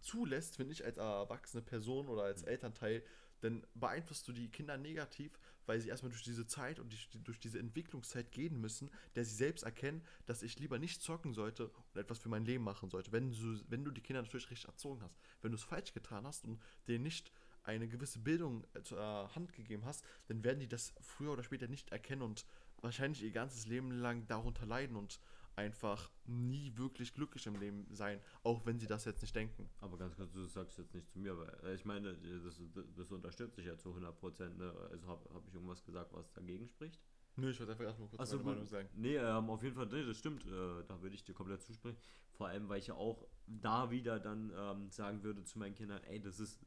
[0.00, 3.02] zulässt, finde ich, als erwachsene Person oder als Elternteil,
[3.40, 7.38] dann beeinflusst du die Kinder negativ, weil sie erstmal durch diese Zeit und die, durch
[7.38, 12.00] diese Entwicklungszeit gehen müssen, der sie selbst erkennen, dass ich lieber nicht zocken sollte und
[12.00, 13.12] etwas für mein Leben machen sollte.
[13.12, 15.18] Wenn du, wenn du die Kinder natürlich richtig erzogen hast.
[15.42, 17.30] Wenn du es falsch getan hast und denen nicht
[17.68, 21.68] eine gewisse Bildung äh, zur Hand gegeben hast, dann werden die das früher oder später
[21.68, 22.44] nicht erkennen und
[22.80, 25.20] wahrscheinlich ihr ganzes Leben lang darunter leiden und
[25.54, 29.68] einfach nie wirklich glücklich im Leben sein, auch wenn sie das jetzt nicht denken.
[29.80, 32.60] Aber ganz kurz, du sagst jetzt nicht zu mir, weil äh, ich meine, das,
[32.96, 34.56] das unterstütze ich ja zu 100 Prozent.
[34.56, 34.72] Ne?
[34.90, 37.00] Also habe hab ich irgendwas gesagt, was dagegen spricht?
[37.36, 38.52] Nö, ich wollte einfach erstmal kurz Ach so, meine gut.
[38.54, 38.88] Meinung sagen.
[38.94, 40.46] Nee, ähm, auf jeden Fall, nee, das stimmt.
[40.46, 41.98] Äh, da würde ich dir komplett zusprechen.
[42.32, 46.02] Vor allem, weil ich ja auch da wieder dann ähm, sagen würde zu meinen Kindern,
[46.04, 46.60] ey, das ist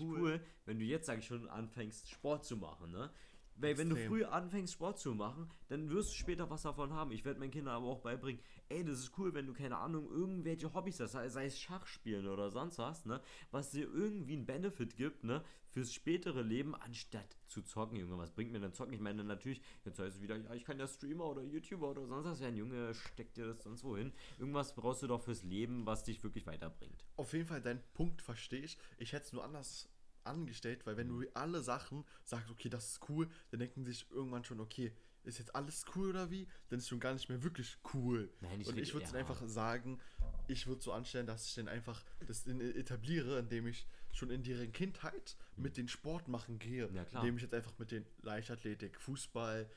[0.00, 3.10] cool, wenn du jetzt, sag ich schon, anfängst, Sport zu machen, ne?
[3.58, 7.10] Weil wenn du früh anfängst, Sport zu machen, dann wirst du später was davon haben.
[7.12, 10.10] Ich werde meinen Kindern aber auch beibringen, ey, das ist cool, wenn du, keine Ahnung,
[10.10, 13.20] irgendwelche Hobbys hast, sei, sei es Schachspielen oder sonst was, ne?
[13.50, 15.42] Was dir irgendwie einen Benefit gibt, ne?
[15.70, 18.18] Fürs spätere Leben, anstatt zu zocken, Junge.
[18.18, 18.92] Was bringt mir denn zocken?
[18.92, 22.06] Ich meine, natürlich, jetzt heißt es wieder, ja, ich kann ja Streamer oder YouTuber oder
[22.06, 22.56] sonst was werden.
[22.56, 24.12] Junge, steck dir das sonst wohin.
[24.38, 27.04] Irgendwas brauchst du doch fürs Leben, was dich wirklich weiterbringt.
[27.16, 28.78] Auf jeden Fall, deinen Punkt verstehe ich.
[28.98, 29.88] Ich hätte es nur anders
[30.26, 34.44] angestellt, weil wenn du alle Sachen sagst, okay, das ist cool, dann denken sich irgendwann
[34.44, 34.92] schon, okay,
[35.24, 36.46] ist jetzt alles cool oder wie?
[36.68, 38.32] Dann ist schon gar nicht mehr wirklich cool.
[38.40, 39.18] Nein, ich Und ich würde es ja.
[39.18, 40.00] einfach sagen,
[40.46, 44.42] ich würde so anstellen, dass ich dann einfach das in, etabliere, indem ich schon in
[44.42, 46.88] deren Kindheit mit den Sport machen gehe.
[46.92, 47.22] Ja, klar.
[47.22, 49.68] Indem ich jetzt einfach mit den Leichtathletik, Fußball,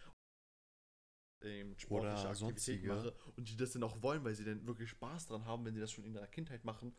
[1.41, 2.87] ähm, sportliche sonstige.
[2.89, 5.73] mache und die das dann auch wollen, weil sie dann wirklich Spaß dran haben, wenn
[5.73, 6.95] sie das schon in ihrer Kindheit machen.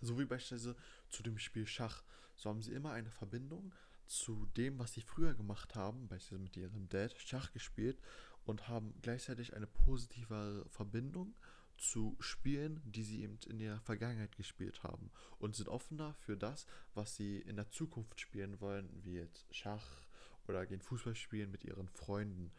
[0.00, 0.76] So wie beispielsweise
[1.08, 2.04] zu dem Spiel Schach.
[2.36, 3.74] So haben sie immer eine Verbindung
[4.06, 8.00] zu dem, was sie früher gemacht haben, beispielsweise mit ihrem Dad Schach gespielt
[8.44, 11.34] und haben gleichzeitig eine positive Verbindung
[11.76, 16.66] zu Spielen, die sie eben in ihrer Vergangenheit gespielt haben und sind offener für das,
[16.94, 20.06] was sie in der Zukunft spielen wollen, wie jetzt Schach
[20.46, 22.52] oder gehen Fußball spielen mit ihren Freunden.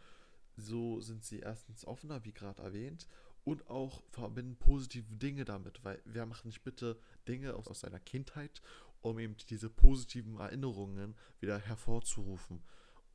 [0.56, 3.08] So sind sie erstens offener, wie gerade erwähnt,
[3.48, 8.02] und auch verbinden positive Dinge damit, weil wer macht nicht bitte Dinge aus, aus seiner
[8.02, 8.62] Kindheit,
[9.00, 12.62] um eben diese positiven Erinnerungen wieder hervorzurufen.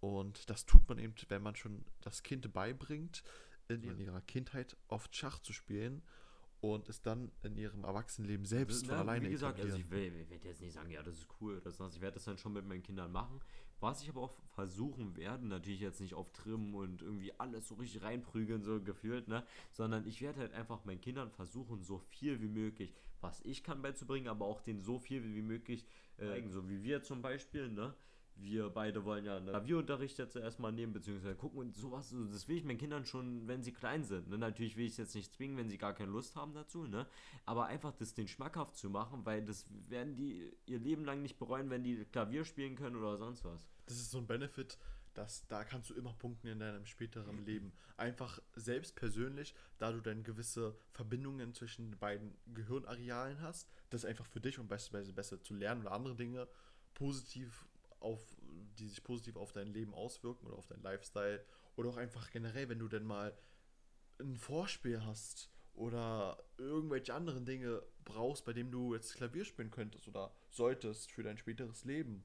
[0.01, 3.23] Und das tut man eben, wenn man schon das Kind beibringt,
[3.69, 3.93] in Ja.
[3.93, 6.03] ihrer Kindheit oft Schach zu spielen
[6.63, 10.49] und es dann in ihrem Erwachsenenleben selbst von Ne, alleine Wie gesagt, also ich werde
[10.49, 11.97] jetzt nicht sagen, ja, das ist cool sonst.
[11.97, 13.39] Ich werde das dann schon mit meinen Kindern machen.
[13.83, 17.75] Was ich aber auch versuchen werde, natürlich jetzt nicht auf Trimmen und irgendwie alles so
[17.75, 19.45] richtig reinprügeln, so gefühlt, ne?
[19.73, 23.83] Sondern ich werde halt einfach meinen Kindern versuchen, so viel wie möglich, was ich kann
[23.83, 25.85] beizubringen, aber auch denen so viel wie möglich
[26.17, 26.49] äh.
[26.49, 27.93] So wie wir zum Beispiel, ne?
[28.37, 32.49] Wir beide wollen ja einen Klavierunterricht jetzt erstmal nehmen, beziehungsweise gucken und sowas, so, das
[32.49, 34.29] will ich meinen Kindern schon, wenn sie klein sind.
[34.29, 34.39] Ne?
[34.39, 37.07] Natürlich will ich es jetzt nicht zwingen, wenn sie gar keine Lust haben dazu, ne?
[37.47, 41.39] Aber einfach das den schmackhaft zu machen, weil das werden die ihr Leben lang nicht
[41.39, 43.69] bereuen, wenn die Klavier spielen können oder sonst was.
[43.87, 44.79] Das ist so ein Benefit,
[45.15, 47.73] dass da kannst du immer punkten in deinem späteren Leben.
[47.97, 54.27] Einfach selbst persönlich, da du dann gewisse Verbindungen zwischen den beiden Gehirnarealen hast, das einfach
[54.27, 56.49] für dich, um beispielsweise besser zu lernen oder andere Dinge
[56.95, 57.67] positiv
[58.03, 58.37] auf,
[58.79, 61.45] die sich positiv auf dein Leben auswirken oder auf dein Lifestyle
[61.77, 63.37] oder auch einfach generell, wenn du dann mal
[64.21, 70.07] ein Vorspiel hast oder irgendwelche anderen Dinge brauchst, bei dem du jetzt Klavier spielen könntest
[70.09, 72.25] oder solltest für dein späteres Leben.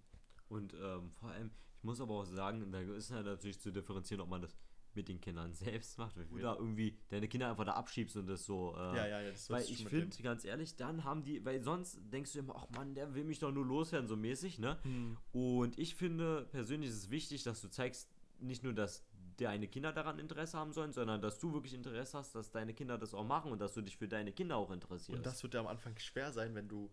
[0.49, 4.21] Und ähm, vor allem, ich muss aber auch sagen, da ist ja natürlich zu differenzieren,
[4.21, 4.57] ob man das
[4.97, 8.75] mit den Kindern selbst macht oder irgendwie deine Kinder einfach da abschiebst und das so.
[8.75, 11.99] Äh, Ja, ja, ja, das Weil ich finde, ganz ehrlich, dann haben die, weil sonst
[12.12, 14.77] denkst du immer, ach Mann, der will mich doch nur loswerden, so mäßig, ne?
[14.81, 15.17] Hm.
[15.31, 19.05] Und ich finde persönlich ist es wichtig, dass du zeigst, nicht nur, dass
[19.38, 22.97] deine Kinder daran Interesse haben sollen, sondern dass du wirklich Interesse hast, dass deine Kinder
[22.97, 25.17] das auch machen und dass du dich für deine Kinder auch interessierst.
[25.17, 26.91] Und das wird ja am Anfang schwer sein, wenn du,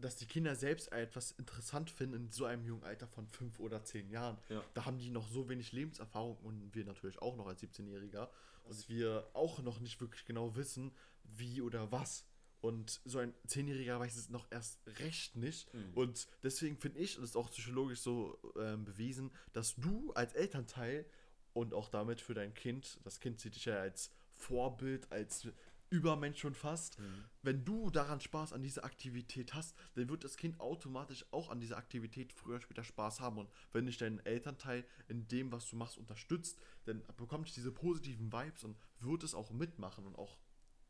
[0.00, 3.84] dass die Kinder selbst etwas interessant finden in so einem jungen Alter von fünf oder
[3.84, 4.38] zehn Jahren.
[4.48, 4.64] Ja.
[4.74, 8.28] Da haben die noch so wenig Lebenserfahrung und wir natürlich auch noch als 17-Jähriger,
[8.66, 10.92] dass wir auch noch nicht wirklich genau wissen,
[11.24, 12.24] wie oder was.
[12.60, 15.72] Und so ein Zehnjähriger weiß es noch erst recht nicht.
[15.72, 15.94] Mhm.
[15.94, 20.34] Und deswegen finde ich, und das ist auch psychologisch so ähm, bewiesen, dass du als
[20.34, 21.06] Elternteil
[21.54, 25.48] und auch damit für dein Kind, das Kind sieht dich ja als Vorbild, als
[25.90, 27.24] Übermensch schon fast, Mhm.
[27.42, 31.60] wenn du daran Spaß an dieser Aktivität hast, dann wird das Kind automatisch auch an
[31.60, 33.38] dieser Aktivität früher oder später Spaß haben.
[33.38, 37.72] Und wenn dich dein Elternteil in dem, was du machst, unterstützt, dann bekommt es diese
[37.72, 40.38] positiven Vibes und wird es auch mitmachen und auch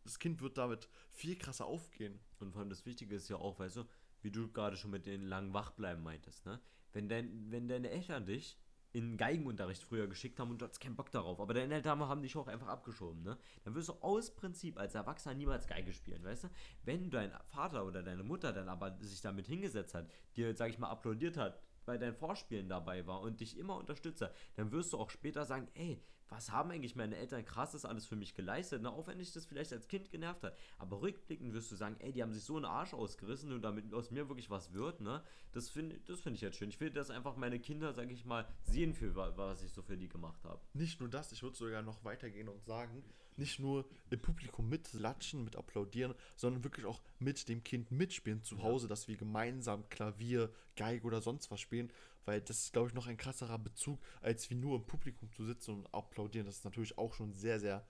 [0.05, 2.19] das Kind wird damit viel krasser aufgehen.
[2.39, 3.85] Und vor allem das Wichtige ist ja auch, weißt du,
[4.23, 6.61] wie du gerade schon mit den langen Wachbleiben meintest, ne?
[6.93, 8.59] Wenn, dein, wenn deine Eltern dich
[8.93, 12.23] in Geigenunterricht früher geschickt haben und du hattest keinen Bock darauf, aber deine Eltern haben
[12.23, 13.39] dich auch einfach abgeschoben, ne?
[13.65, 16.49] Dann wirst du aus Prinzip als Erwachsener niemals Geige spielen, weißt du?
[16.85, 20.79] Wenn dein Vater oder deine Mutter dann aber sich damit hingesetzt hat, dir, sag ich
[20.79, 24.93] mal, applaudiert hat, bei deinen Vorspielen dabei war und dich immer unterstützt hat, dann wirst
[24.93, 28.81] du auch später sagen, ey, was haben eigentlich meine Eltern krasses alles für mich geleistet,
[28.83, 28.91] ne?
[28.91, 30.57] auch wenn dich das vielleicht als Kind genervt hat.
[30.79, 33.93] Aber rückblickend wirst du sagen, ey, die haben sich so einen Arsch ausgerissen und damit
[33.93, 35.23] aus mir wirklich was wird, ne?
[35.53, 36.69] Das finde das find ich jetzt schön.
[36.71, 39.83] Ich will, dass einfach meine Kinder, sag ich mal, sehen, für wa- was ich so
[39.83, 40.61] für die gemacht habe.
[40.73, 43.03] Nicht nur das, ich würde sogar noch weitergehen und sagen,
[43.37, 48.63] nicht nur im Publikum mitlatschen, mit applaudieren, sondern wirklich auch mit dem Kind mitspielen zu
[48.63, 51.91] Hause, dass wir gemeinsam Klavier, Geige oder sonst was spielen,
[52.25, 55.45] weil das ist, glaube ich, noch ein krasserer Bezug, als wie nur im Publikum zu
[55.45, 56.47] sitzen und applaudieren.
[56.47, 57.87] Das ist natürlich auch schon sehr, sehr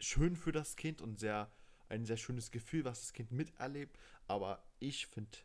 [0.00, 1.50] schön für das Kind und sehr
[1.88, 3.98] ein sehr schönes Gefühl, was das Kind miterlebt.
[4.26, 5.38] Aber ich finde,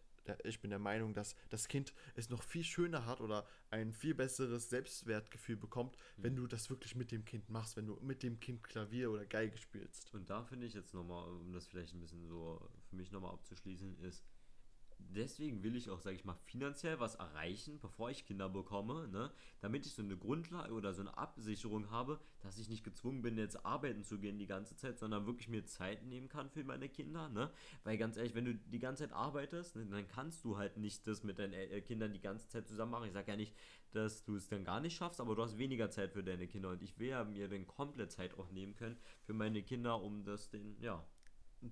[0.44, 4.14] ich bin der Meinung, dass das Kind es noch viel schöner hat oder ein viel
[4.16, 6.24] besseres Selbstwertgefühl bekommt, Mhm.
[6.24, 9.26] wenn du das wirklich mit dem Kind machst, wenn du mit dem Kind Klavier oder
[9.26, 10.14] Geige spielst.
[10.14, 13.34] Und da finde ich jetzt nochmal, um das vielleicht ein bisschen so für mich nochmal
[13.34, 14.24] abzuschließen, ist,
[15.00, 19.32] deswegen will ich auch, sage ich mal, finanziell was erreichen, bevor ich Kinder bekomme, ne?
[19.62, 23.38] damit ich so eine Grundlage oder so eine Absicherung habe, dass ich nicht gezwungen bin,
[23.38, 26.90] jetzt arbeiten zu gehen die ganze Zeit, sondern wirklich mir Zeit nehmen kann für meine
[26.90, 27.30] Kinder.
[27.30, 27.52] Ne?
[27.84, 31.08] Weil ganz ehrlich, wenn du die ganze Zeit arbeitest, ne, dann kannst du halt nicht
[31.08, 33.08] das mit deinen äh, Kindern die ganze Zeit zusammen machen.
[33.08, 33.56] Ich sage ja nicht,
[33.92, 36.70] dass du es dann gar nicht schaffst, aber du hast weniger Zeit für deine Kinder
[36.70, 40.24] und ich will ja mir dann komplett Zeit auch nehmen können für meine Kinder, um
[40.24, 41.04] das den, ja,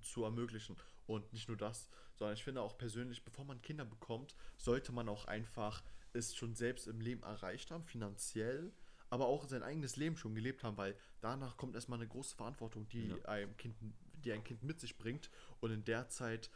[0.02, 0.76] zu ermöglichen.
[1.08, 5.08] Und nicht nur das, sondern ich finde auch persönlich, bevor man Kinder bekommt, sollte man
[5.08, 8.72] auch einfach es schon selbst im Leben erreicht haben, finanziell,
[9.08, 12.86] aber auch sein eigenes Leben schon gelebt haben, weil danach kommt erstmal eine große Verantwortung,
[12.90, 13.16] die Ja.
[13.24, 13.74] einem Kind,
[14.22, 15.30] die ein Kind mit sich bringt.
[15.60, 16.50] Und in der Zeit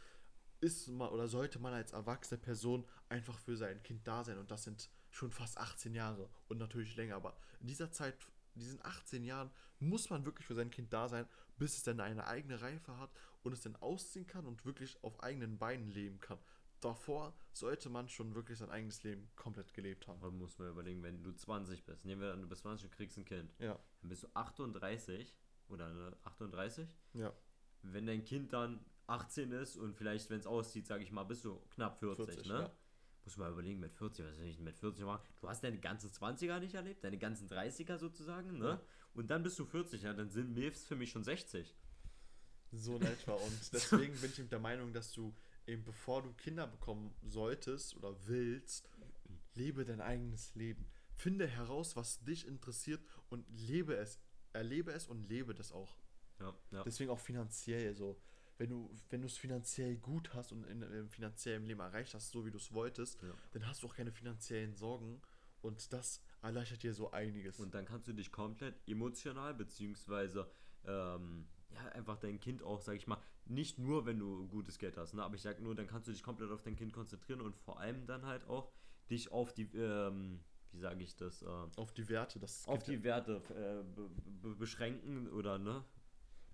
[0.61, 4.37] ist man oder sollte man als erwachsene Person einfach für sein Kind da sein.
[4.37, 7.15] Und das sind schon fast 18 Jahre und natürlich länger.
[7.15, 8.15] Aber in dieser Zeit,
[8.53, 11.99] in diesen 18 Jahren, muss man wirklich für sein Kind da sein, bis es dann
[11.99, 13.09] eine eigene Reife hat
[13.43, 16.39] und es dann ausziehen kann und wirklich auf eigenen Beinen leben kann.
[16.79, 20.19] Davor sollte man schon wirklich sein eigenes Leben komplett gelebt haben.
[20.21, 22.91] aber muss man überlegen, wenn du 20 bist, nehmen wir an, du bist 20 und
[22.91, 25.33] kriegst ein Kind, Ja, dann bist du 38
[25.69, 27.33] oder ne, 38 ja,
[27.83, 31.45] wenn dein Kind dann 18 ist und vielleicht, wenn es aussieht, sage ich mal, bist
[31.45, 32.59] du knapp 40, 40, ne?
[32.61, 32.71] ja.
[33.25, 35.23] Muss man überlegen, mit 40, was soll ich mit 40 machen?
[35.39, 38.65] Du hast deine ganzen 20er nicht erlebt, deine ganzen 30er sozusagen, ne?
[38.65, 38.81] Ja.
[39.13, 41.73] Und dann bist du 40, ja, dann sind Milfs für mich schon 60.
[42.79, 43.33] so in etwa.
[43.33, 45.33] Und deswegen bin ich der Meinung, dass du
[45.67, 48.89] eben bevor du Kinder bekommen solltest oder willst,
[49.55, 50.85] lebe dein eigenes Leben.
[51.15, 54.19] Finde heraus, was dich interessiert und lebe es.
[54.51, 55.95] Erlebe es und lebe das auch.
[56.39, 56.83] Ja, ja.
[56.83, 58.19] Deswegen auch finanziell so.
[58.57, 62.31] Wenn du, wenn du es finanziell gut hast und in, im finanziellen Leben erreicht hast,
[62.31, 63.33] so wie du es wolltest, Ja.
[63.51, 65.21] dann hast du auch keine finanziellen Sorgen
[65.61, 67.59] und das erleichtert dir so einiges.
[67.59, 70.51] Und dann kannst du dich komplett emotional, beziehungsweise
[70.85, 74.97] ähm, ja, einfach dein Kind auch, sag ich mal, nicht nur, wenn du gutes Geld
[74.97, 75.23] hast, ne?
[75.23, 77.79] aber ich sag nur, dann kannst du dich komplett auf dein Kind konzentrieren und vor
[77.79, 78.71] allem dann halt auch
[79.09, 80.39] dich auf die, ähm,
[80.71, 83.83] wie sage ich das, äh, auf die Werte, das auf gibt ja- die Werte äh,
[83.95, 84.09] be
[84.41, 85.83] be beschränken oder ne?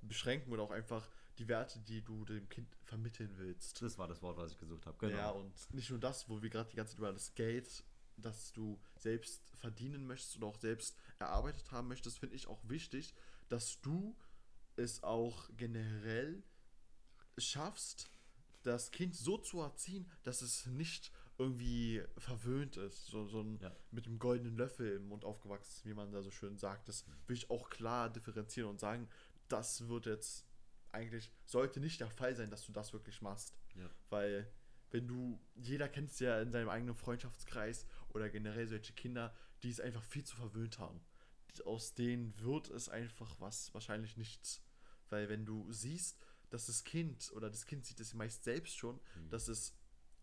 [0.02, 3.82] beschränken oder auch einfach die Werte, die du dem Kind vermitteln willst.
[3.82, 4.98] Das war das Wort, was ich gesucht habe.
[4.98, 5.18] Genau.
[5.18, 7.84] Ja, und nicht nur das, wo wir gerade die ganze Zeit über das Geld,
[8.18, 13.14] das du selbst verdienen möchtest oder auch selbst erarbeitet haben möchtest, finde ich auch wichtig,
[13.50, 14.16] dass du
[14.80, 16.44] es auch generell
[17.38, 18.10] schaffst,
[18.64, 23.74] das Kind so zu erziehen, dass es nicht irgendwie verwöhnt ist, so, so ein, Ja.
[23.92, 26.90] mit dem goldenen Löffel im Mund aufgewachsen ist, wie man da so schön sagt.
[26.90, 29.08] Das will ich auch klar differenzieren und sagen,
[29.48, 30.46] das wird jetzt
[30.92, 33.56] eigentlich, sollte nicht der Fall sein, dass du das wirklich machst.
[33.76, 33.90] Ja.
[34.10, 34.52] Weil,
[34.92, 39.70] wenn du, jeder kennt es ja in seinem eigenen Freundschaftskreis oder generell solche Kinder, die
[39.70, 41.00] es einfach viel zu verwöhnt haben.
[41.66, 44.62] Aus denen wird es einfach was, wahrscheinlich nichts.
[45.10, 46.20] Weil wenn du siehst,
[46.50, 49.76] dass das Kind oder das Kind sieht es meist selbst schon, dass es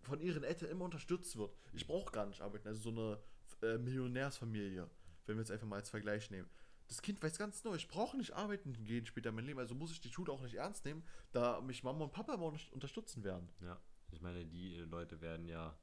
[0.03, 1.57] von ihren Eltern immer unterstützt wird.
[1.73, 2.69] Ich brauche gar nicht arbeiten.
[2.69, 3.21] Also so eine
[3.63, 4.89] äh, Millionärsfamilie,
[5.27, 6.49] wenn wir jetzt einfach mal als Vergleich nehmen.
[6.89, 9.75] Das Kind weiß ganz neu, ich brauche nicht arbeiten gehen später in meinem Leben, also
[9.75, 12.73] muss ich die Schule auch nicht ernst nehmen, da mich Mama und Papa immer unter-
[12.73, 13.49] unterstützen werden.
[13.61, 13.81] Ja,
[14.13, 15.77] ich meine, die äh, Leute werden ja,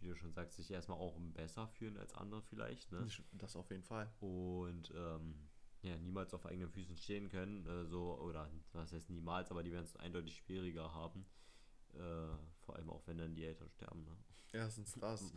[0.00, 3.06] wie du schon sagst, sich erstmal auch besser fühlen als andere vielleicht, ne?
[3.32, 4.10] Das auf jeden Fall.
[4.20, 5.50] Und ähm,
[5.84, 9.72] ja, niemals auf eigenen Füßen stehen können, äh, so, oder was heißt niemals, aber die
[9.72, 11.26] werden es eindeutig schwieriger haben.
[11.94, 11.98] Äh,
[12.60, 14.16] vor allem auch, wenn dann die Eltern sterben, ne?
[14.52, 15.32] Erstens das.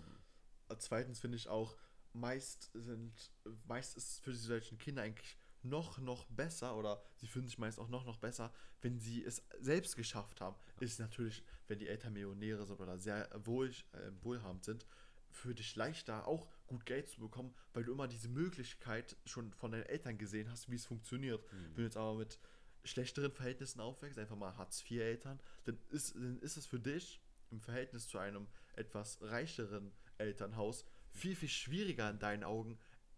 [0.80, 1.78] Zweitens finde ich auch,
[2.14, 3.32] meist sind,
[3.66, 7.80] meist ist es für solchen Kinder eigentlich noch, noch besser oder sie fühlen sich meist
[7.80, 10.56] auch noch, noch besser, wenn sie es selbst geschafft haben.
[10.80, 14.86] Ist natürlich, wenn die Eltern Millionäre sind oder sehr wohl, äh, wohlhabend sind,
[15.30, 19.72] für dich leichter auch gut Geld zu bekommen, weil du immer diese Möglichkeit schon von
[19.72, 21.44] deinen Eltern gesehen hast, wie es funktioniert.
[21.52, 22.40] Wenn du jetzt aber mit
[22.84, 28.08] schlechteren Verhältnissen aufwächst, einfach mal Hartz-IV-Eltern, dann ist, dann ist es für dich im Verhältnis
[28.08, 32.78] zu einem etwas reicheren Elternhaus viel, viel schwieriger in deinen Augen,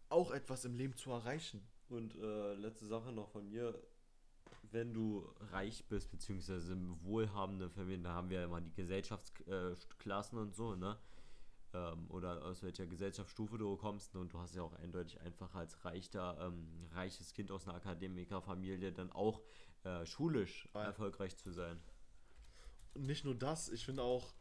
[0.09, 1.67] auch etwas im Leben zu erreichen.
[1.89, 3.79] Und äh, letzte Sache noch von mir.
[4.71, 10.37] Wenn du reich bist, beziehungsweise im wohlhabenden Familien, da haben wir ja immer die Gesellschaftsklassen
[10.37, 10.97] und so, ne?
[11.73, 14.15] Ähm, oder aus welcher Gesellschaftsstufe du kommst.
[14.15, 18.91] Und du hast ja auch eindeutig einfach als reicher, ähm, reiches Kind aus einer Akademikerfamilie
[18.91, 19.41] dann auch
[19.83, 20.85] äh, schulisch Ah, ja.
[20.87, 21.79] erfolgreich zu sein.
[22.93, 24.33] Und nicht nur das, ich finde auch,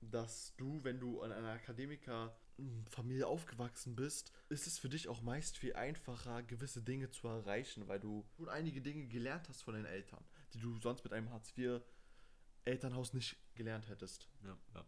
[0.00, 5.56] dass du, wenn du in einer Akademikerfamilie aufgewachsen bist, ist es für dich auch meist
[5.56, 9.86] viel einfacher, gewisse Dinge zu erreichen, weil du schon einige Dinge gelernt hast von deinen
[9.86, 14.28] Eltern, die du sonst mit einem Hartz-IV-Elternhaus nicht gelernt hättest.
[14.42, 14.84] Ja, ja.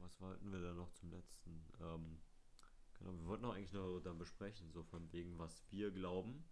[0.00, 1.64] Was wollten wir da noch zum letzten?
[1.80, 2.20] Ähm,
[2.98, 6.44] genau, wir wollten auch eigentlich noch dann besprechen, so von wegen, was wir glauben,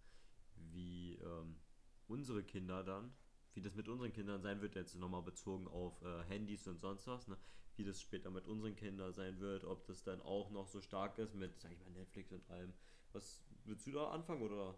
[0.55, 1.59] wie ähm,
[2.07, 3.13] unsere Kinder dann,
[3.53, 7.07] wie das mit unseren Kindern sein wird, jetzt nochmal bezogen auf äh, Handys und sonst
[7.07, 7.37] was, ne?
[7.75, 11.17] wie das später mit unseren Kindern sein wird, ob das dann auch noch so stark
[11.19, 12.73] ist mit, sag ich mal, Netflix und allem.
[13.13, 14.77] Was willst du da anfangen oder?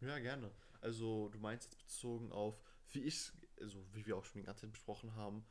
[0.00, 0.50] Ja, gerne.
[0.80, 2.60] Also du meinst jetzt bezogen auf,
[2.92, 5.44] wie ich, also wie wir auch schon die ganze Zeit besprochen haben,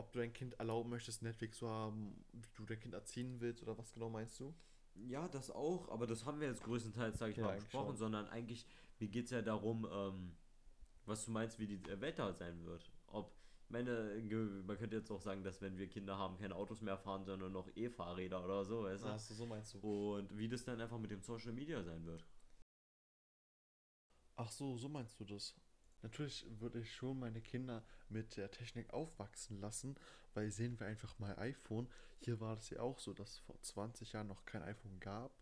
[0.00, 3.62] ob du dein Kind erlauben möchtest, Netflix zu haben, wie du dein Kind erziehen willst
[3.62, 4.54] oder was genau meinst du?
[4.94, 8.26] Ja, das auch, aber das haben wir jetzt größtenteils, sage ich Ja, mal, besprochen, sondern
[8.28, 8.66] eigentlich,
[8.98, 10.36] mir geht es ja darum, ähm,
[11.04, 12.90] was du meinst, wie die äh, Welt da sein wird.
[13.08, 13.32] Ob,
[13.64, 14.20] ich meine,
[14.66, 17.52] man könnte jetzt auch sagen, dass wenn wir Kinder haben, keine Autos mehr fahren, sondern
[17.52, 19.08] noch E-Fahrräder oder so, weißt du?
[19.08, 19.78] Ach so, so meinst du.
[20.16, 22.26] Und wie das dann einfach mit dem Social Media sein wird.
[24.36, 25.54] Ach so, so meinst du das.
[26.02, 29.96] Natürlich würde ich schon meine Kinder mit der Technik aufwachsen lassen,
[30.34, 31.88] weil sehen wir einfach mal iPhone.
[32.20, 35.32] Hier war das ja auch so, dass es vor 20 Jahren noch kein iPhone gab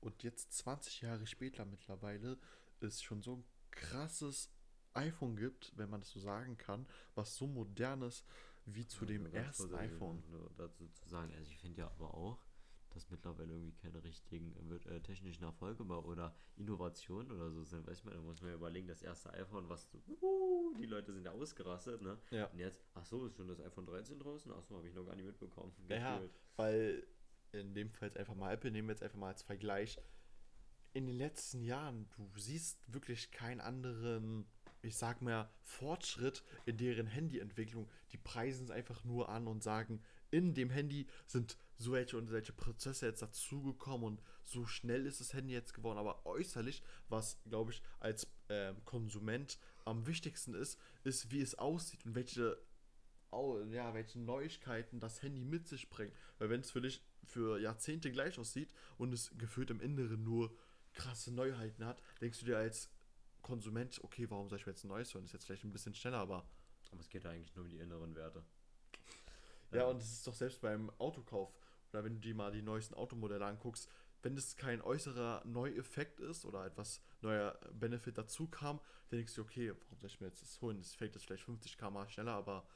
[0.00, 2.38] und jetzt 20 Jahre später mittlerweile
[2.80, 4.50] es schon so ein krasses
[4.94, 8.24] iPhone gibt, wenn man das so sagen kann, was so modern ist
[8.64, 10.22] wie zu Ja, dem ersten iPhone.
[10.56, 12.45] Dazu zu sagen, also ich finde ja aber auch,
[12.96, 17.86] dass mittlerweile irgendwie keine richtigen äh, äh, technischen Erfolge mehr oder Innovationen oder so sind.
[17.86, 21.12] Weiß man, da muss man ja überlegen, das erste iPhone, was so, uh, die Leute
[21.12, 22.18] sind ja ausgerastet, ne?
[22.30, 22.46] Ja.
[22.46, 24.50] Und jetzt, ach so, ist schon das iPhone 13 draußen?
[24.56, 25.72] Ach so, habe ich noch gar nicht mitbekommen.
[25.88, 26.20] Ja,
[26.56, 27.06] weil
[27.52, 30.00] in dem Fall jetzt einfach mal Apple, nehmen wir jetzt einfach mal als Vergleich.
[30.94, 34.46] In den letzten Jahren, du siehst wirklich keinen anderen,
[34.80, 37.90] ich sag mal, Fortschritt in deren Handyentwicklung.
[38.12, 42.28] Die preisen es einfach nur an und sagen, in dem Handy sind so welche und
[42.28, 45.98] solche Prozesse jetzt dazugekommen und so schnell ist das Handy jetzt geworden.
[45.98, 52.04] Aber äußerlich, was glaube ich als ähm, Konsument am wichtigsten ist, ist, wie es aussieht
[52.06, 52.58] und welche
[53.70, 56.14] ja, welche Neuigkeiten das Handy mit sich bringt.
[56.38, 60.56] Weil wenn es für dich für Jahrzehnte gleich aussieht und es gefühlt im Inneren nur
[60.94, 62.88] krasse Neuheiten hat, denkst du dir als
[63.42, 65.24] Konsument, okay, warum soll ich mir jetzt ein neues holen?
[65.24, 66.48] Ist jetzt vielleicht ein bisschen schneller, aber
[66.90, 68.42] Aber es geht eigentlich nur um die inneren Werte.
[69.72, 71.52] Ja, und es ist doch selbst beim Autokauf
[71.92, 73.88] oder wenn du dir mal die neuesten Automodelle anguckst,
[74.22, 79.42] wenn das kein äußerer Neueffekt ist oder etwas neuer Benefit dazu kam, dann denkst du,
[79.42, 80.78] okay, warum soll ich mir jetzt das holen?
[80.78, 82.66] Das fällt jetzt vielleicht 50 km schneller, aber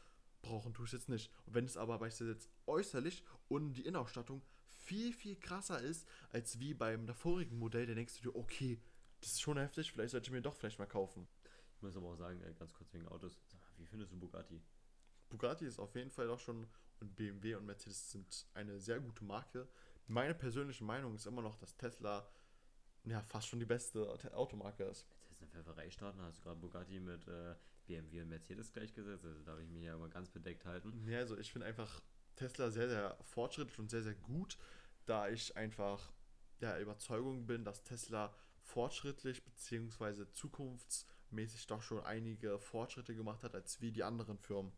[0.43, 1.31] brauchen tue ich es jetzt nicht.
[1.47, 6.61] Und wenn es aber beispielsweise jetzt äußerlich und die Innenausstattung viel, viel krasser ist, als
[6.61, 8.81] wie beim davorigen Modell, dann denkst du dir, okay,
[9.21, 11.27] das ist schon heftig, vielleicht sollte ich mir doch vielleicht mal kaufen.
[11.77, 14.19] Ich muss aber auch sagen, äh, ganz kurz wegen Autos, sag mal, wie findest du
[14.19, 14.63] Bugatti?
[15.31, 16.67] Bugatti ist auf jeden Fall auch schon
[17.01, 19.67] und BMW und Mercedes sind eine sehr gute Marke.
[20.07, 22.29] Meine persönliche Meinung ist immer noch, dass Tesla
[23.05, 25.07] ja fast schon die beste Te- Automarke ist.
[25.23, 27.55] Jetzt ist eine Pfefferei starten, hast du gerade Bugatti mit äh,
[27.87, 30.93] BMW und Mercedes gleichgesetzt, also darf ich mich ja immer ganz bedeckt halten.
[31.09, 32.01] Ja, also ich finde einfach
[32.37, 34.59] Tesla sehr, sehr fortschrittlich und sehr, sehr gut,
[35.07, 36.13] da ich einfach
[36.61, 40.31] der Überzeugung bin, dass Tesla fortschrittlich bzw.
[40.31, 44.73] zukunftsmäßig doch schon einige Fortschritte gemacht hat als wie die anderen Firmen.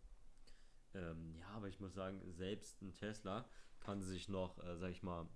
[0.95, 3.47] Ähm, ja, aber ich muss sagen, selbst ein Tesla
[3.81, 5.27] kann sich noch, äh, sag ich mal,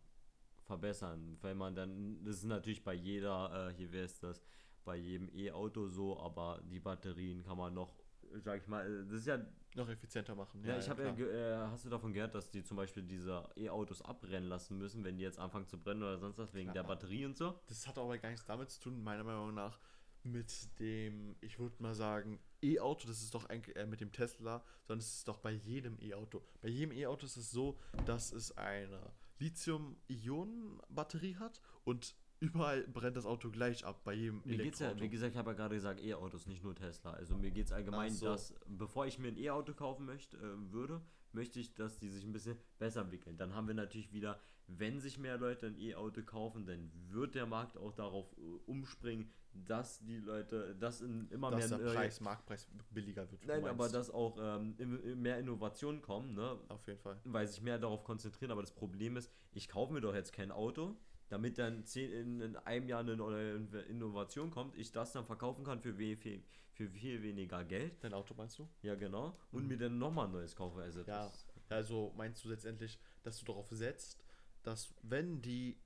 [0.64, 1.38] verbessern.
[1.40, 4.44] Weil man dann, das ist natürlich bei jeder, äh, hier wäre es das,
[4.84, 7.98] bei jedem E-Auto so, aber die Batterien kann man noch,
[8.44, 9.38] sag ich mal, äh, das ist ja,
[9.74, 10.62] Noch effizienter machen.
[10.64, 11.16] ja, ich habe ja, klar.
[11.28, 15.02] ge- äh, hast du davon gehört, dass die zum Beispiel diese E-Autos abbrennen lassen müssen,
[15.04, 16.94] wenn die jetzt anfangen zu brennen oder sonst was, wegen der Klar.
[16.96, 17.60] Batterie und so?
[17.66, 19.78] Das hat aber gar nichts damit zu tun, meiner Meinung nach,
[20.26, 24.62] mit dem, ich würde mal sagen, E-Auto, das ist doch eigentlich äh, mit dem Tesla,
[24.84, 26.42] sondern es ist doch bei jedem E-Auto.
[26.62, 33.26] Bei jedem E-Auto ist es so, dass es eine Lithium-Ionen-Batterie hat und überall brennt das
[33.26, 36.00] Auto gleich ab, bei jedem Mir geht's ja, wie gesagt, ich habe ja gerade gesagt,
[36.02, 37.12] E-Autos, nicht nur Tesla.
[37.12, 38.26] Also mir geht es allgemein, so.
[38.26, 41.00] dass, bevor ich mir ein E-Auto kaufen möchte, äh, würde,
[41.36, 43.36] möchte ich, dass die sich ein bisschen besser entwickeln.
[43.36, 47.46] Dann haben wir natürlich wieder, wenn sich mehr Leute ein E-Auto kaufen, dann wird der
[47.46, 51.94] Markt auch darauf äh, umspringen, dass die Leute, dass in immer dass mehr der äh,
[51.94, 53.46] Preis, Marktpreis billiger wird.
[53.46, 54.74] Nein, aber dass auch ähm,
[55.20, 56.58] mehr Innovationen kommen, ne?
[56.68, 57.18] Auf jeden Fall.
[57.24, 58.50] weil sich mehr darauf konzentrieren.
[58.50, 60.96] Aber das Problem ist, ich kaufe mir doch jetzt kein Auto,
[61.28, 63.56] damit dann zehn, in, in einem Jahr eine neue
[63.88, 68.02] Innovation kommt, ich das dann verkaufen kann für, we, viel, für viel weniger Geld.
[68.02, 68.68] Dein Auto meinst du?
[68.82, 69.36] Ja, genau.
[69.50, 70.80] Und mir dann nochmal ein neues kaufe.
[70.82, 71.32] Also Ja.
[71.68, 74.24] Also meinst du letztendlich, dass du darauf setzt,
[74.62, 75.80] dass wenn die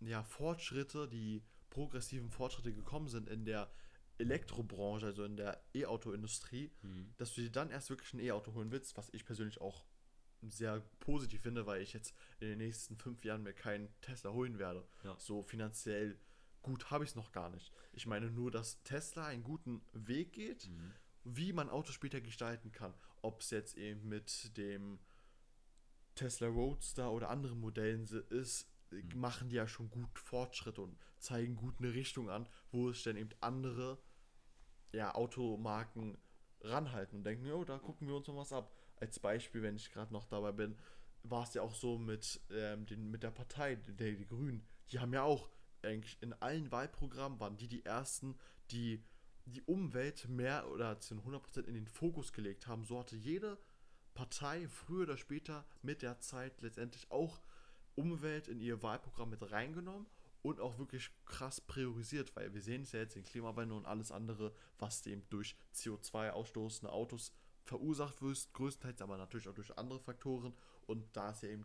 [0.00, 3.70] ja, Fortschritte, die progressiven Fortschritte gekommen sind in der
[4.18, 7.12] Elektrobranche, also in der E-Auto-Industrie, Mhm.
[7.18, 9.84] dass du dir dann erst wirklich ein E-Auto holen willst, was ich persönlich auch
[10.42, 14.58] sehr positiv finde, weil ich jetzt in den nächsten fünf Jahren mir keinen Tesla holen
[14.58, 14.86] werde.
[15.04, 15.16] Ja.
[15.18, 16.18] So finanziell
[16.62, 17.72] gut habe ich es noch gar nicht.
[17.92, 20.92] Ich meine nur, dass Tesla einen guten Weg geht, Mhm.
[21.24, 22.94] wie man Autos später gestalten kann.
[23.22, 24.98] Ob es jetzt eben mit dem
[26.14, 29.20] Tesla Roadster oder anderen Modellen ist, äh, Mhm.
[29.20, 33.16] machen die ja schon gut Fortschritte und zeigen gut eine Richtung an, wo es dann
[33.16, 33.98] eben andere
[34.92, 36.16] ja, Automarken
[36.62, 38.72] ranhalten und denken, jo, da gucken wir uns noch was ab.
[39.00, 40.76] Als Beispiel, wenn ich gerade noch dabei bin,
[41.22, 44.66] war es ja auch so mit, ähm, den, mit der Partei, der, die Grünen.
[44.90, 45.48] Die haben ja auch
[45.82, 48.36] eigentlich in allen Wahlprogrammen waren die die ersten,
[48.70, 49.04] die
[49.46, 52.84] die Umwelt mehr oder zu 100% in den Fokus gelegt haben.
[52.84, 53.58] So hatte jede
[54.14, 57.40] Partei früher oder später mit der Zeit letztendlich auch
[57.94, 60.06] Umwelt in ihr Wahlprogramm mit reingenommen
[60.42, 64.12] und auch wirklich krass priorisiert, weil wir sehen es ja jetzt den Klimawandel und alles
[64.12, 67.32] andere, was dem durch CO2 ausstoßende Autos
[67.68, 70.54] verursacht wird, größtenteils aber natürlich auch durch andere Faktoren
[70.86, 71.64] und da ist ja eben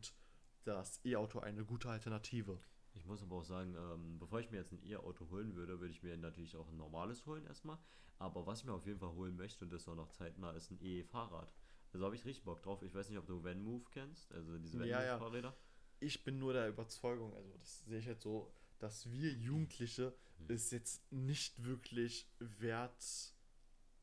[0.66, 2.60] das E-Auto eine gute Alternative.
[2.94, 5.92] Ich muss aber auch sagen, ähm, bevor ich mir jetzt ein E-Auto holen würde, würde
[5.92, 7.78] ich mir natürlich auch ein normales holen erstmal.
[8.20, 10.52] Aber was ich mir auf jeden Fall holen möchte, und das ist auch noch zeitnah,
[10.52, 11.52] ist ein E-Fahrrad.
[11.92, 12.84] Also habe ich richtig Bock drauf.
[12.84, 15.14] Ich weiß nicht, ob du VanMoof kennst, also diese Ja, ja.
[15.14, 15.56] VanMoof-Fahrräder.
[16.00, 20.56] Ich bin nur der Überzeugung, also das sehe ich jetzt so, dass wir Jugendliche Hm.
[20.56, 23.33] es jetzt nicht wirklich wert,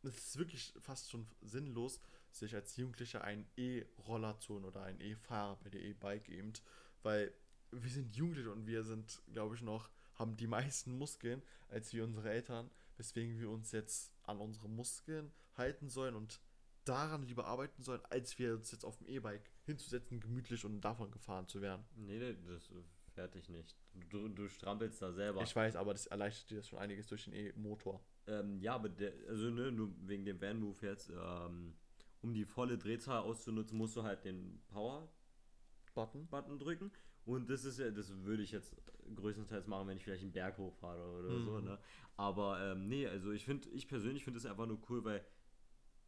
[0.03, 5.01] es ist wirklich fast schon sinnlos, sich als Jugendlicher einen E-Roller zu holen oder ein
[5.01, 6.53] E-Fahrrad bei der E-Bike eben,
[7.03, 7.32] weil
[7.72, 12.05] wir sind Jugendliche und wir sind, glaube ich, noch, haben die meisten Muskeln als wir
[12.05, 16.40] unsere Eltern, weswegen wir uns jetzt an unsere Muskeln halten sollen und
[16.84, 21.11] daran lieber arbeiten sollen, als wir uns jetzt auf dem E-Bike hinzusetzen, gemütlich und davon
[21.11, 21.84] gefahren zu werden.
[21.94, 22.70] Nee, nee, das
[23.14, 23.76] fertig nicht.
[24.09, 25.42] Du, du strampelst da selber.
[25.42, 28.03] Ich weiß, aber das erleichtert dir das schon einiges durch den E-Motor.
[28.30, 31.74] Ähm, ja, aber der, also ne, nur wegen dem Van-Move jetzt, ähm,
[32.22, 36.58] um die volle Drehzahl auszunutzen, musst du halt den Power-Button Button?
[36.58, 36.90] drücken.
[37.24, 38.74] Und das ist ja, das würde ich jetzt
[39.14, 41.44] größtenteils machen, wenn ich vielleicht einen Berg hochfahre oder Mhm.
[41.44, 41.78] so, ne?
[42.16, 45.24] Aber ähm, nee, also ich finde, ich persönlich finde es einfach nur cool, weil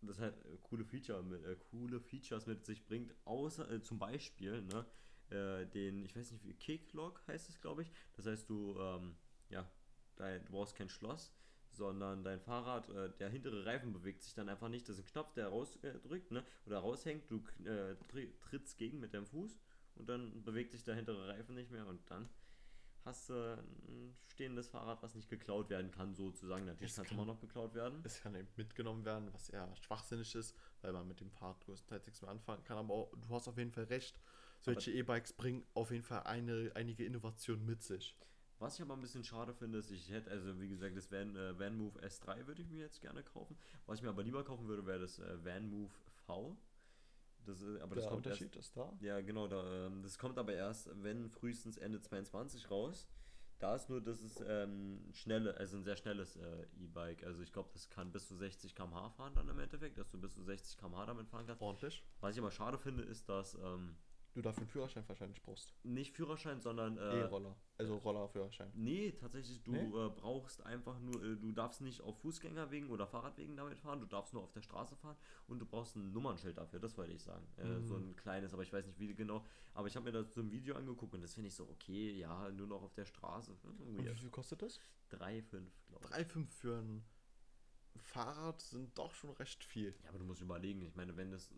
[0.02, 3.98] das halt äh, coole Feature mit, äh, coole Features mit sich bringt, außer äh, zum
[3.98, 4.86] Beispiel, ne,
[5.30, 7.92] äh, den, ich weiß nicht wie, Kicklock heißt es, glaube ich.
[8.14, 9.16] Das heißt, du, ähm,
[9.48, 9.70] ja,
[10.16, 11.32] du brauchst kein Schloss,
[11.74, 14.88] sondern dein Fahrrad, äh, der hintere Reifen bewegt sich dann einfach nicht.
[14.88, 17.30] Das ist ein Knopf, der rausdrückt, äh, ne, oder raushängt.
[17.30, 19.58] Du äh, tri- trittst gegen mit deinem Fuß
[19.96, 22.28] und dann bewegt sich der hintere Reifen nicht mehr und dann
[23.04, 26.66] hast du ein stehendes Fahrrad, was nicht geklaut werden kann, sozusagen.
[26.66, 28.00] Natürlich kann es immer noch geklaut werden.
[28.04, 32.06] Es kann eben mitgenommen werden, was eher schwachsinnig ist, weil man mit dem Fahrrad größtenteils
[32.06, 32.78] nichts mehr anfangen kann.
[32.78, 34.20] Aber auch, du hast auf jeden Fall recht.
[34.60, 38.16] Solche E-Bikes bringen auf jeden Fall eine, einige Innovationen mit sich.
[38.62, 41.34] Was ich aber ein bisschen schade finde, ist, ich hätte, also wie gesagt, das Van,
[41.34, 43.56] äh, VanMoof S3 würde ich mir jetzt gerne kaufen.
[43.86, 45.90] Was ich mir aber lieber kaufen würde, wäre das äh, VanMoof
[46.26, 46.56] V.
[47.44, 48.92] Das, äh, aber das Der kommt erst, Unterschied ist da.
[49.00, 53.08] Ja, genau, da, ähm, das kommt aber erst, wenn frühestens Ende 22 raus.
[53.58, 57.24] Da ist nur, das ist ähm, schnelle, also ein sehr schnelles äh, E-Bike.
[57.24, 60.20] Also ich glaube, das kann bis zu 60 km/h fahren dann im Endeffekt, dass du
[60.20, 61.62] bis zu 60 km/h damit fahren kannst.
[61.62, 62.04] Ordentlich.
[62.20, 63.96] Was ich aber schade finde, ist, dass ähm,
[64.34, 65.74] Du dafür einen Führerschein wahrscheinlich brauchst.
[65.82, 67.54] nicht Führerschein, sondern äh, E-Roller.
[67.76, 68.70] Also Rollerführerschein.
[68.74, 69.80] Nee, tatsächlich, du Nee?
[70.06, 74.06] Äh, brauchst einfach nur, äh, du darfst nicht auf Fußgängerwegen oder Fahrradwegen damit fahren, du
[74.06, 75.16] darfst nur auf der Straße fahren
[75.48, 77.46] und du brauchst ein Nummernschild dafür, das wollte ich sagen.
[77.58, 78.10] Äh, So Mhm.
[78.12, 79.44] ein kleines, aber ich weiß nicht wie genau.
[79.74, 82.12] Aber ich habe mir das so ein Video angeguckt und das finde ich so, okay,
[82.12, 83.54] ja, nur noch auf der Straße.
[83.62, 84.80] Hm, Und wie viel kostet das?
[85.10, 86.10] 3, 5, glaube ich.
[86.10, 87.04] 3,5 für ein
[87.96, 89.94] Fahrrad sind doch schon recht viel.
[90.02, 91.52] Ja, aber du musst überlegen, ich meine, wenn das,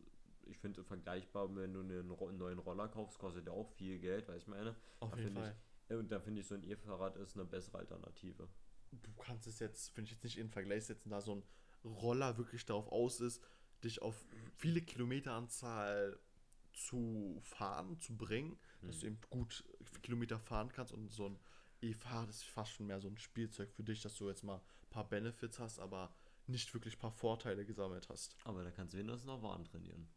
[0.46, 4.42] ich finde vergleichbar, wenn du einen, neuen Roller kaufst, kostet der auch viel Geld, weiß
[4.42, 4.74] ich meine.
[5.00, 5.56] Auf Da jeden Fall.
[5.88, 8.48] Ich, und da finde ich so ein E-Fahrrad ist eine bessere Alternative.
[8.90, 11.42] du kannst es jetzt, finde ich jetzt nicht in Vergleich setzen, da so ein
[11.84, 13.42] Roller wirklich darauf aus ist,
[13.82, 14.24] dich auf
[14.56, 16.18] viele Kilometeranzahl
[16.72, 19.64] zu fahren, zu bringen, dass du eben gut
[20.02, 21.38] Kilometer fahren kannst und so ein
[21.82, 24.90] E-Fahrrad ist fast schon mehr so ein Spielzeug für dich, dass du jetzt mal ein
[24.90, 26.14] paar Benefits hast, aber
[26.46, 28.36] nicht wirklich ein paar Vorteile gesammelt hast.
[28.44, 30.08] Aber da kannst du wenigstens noch Waren trainieren.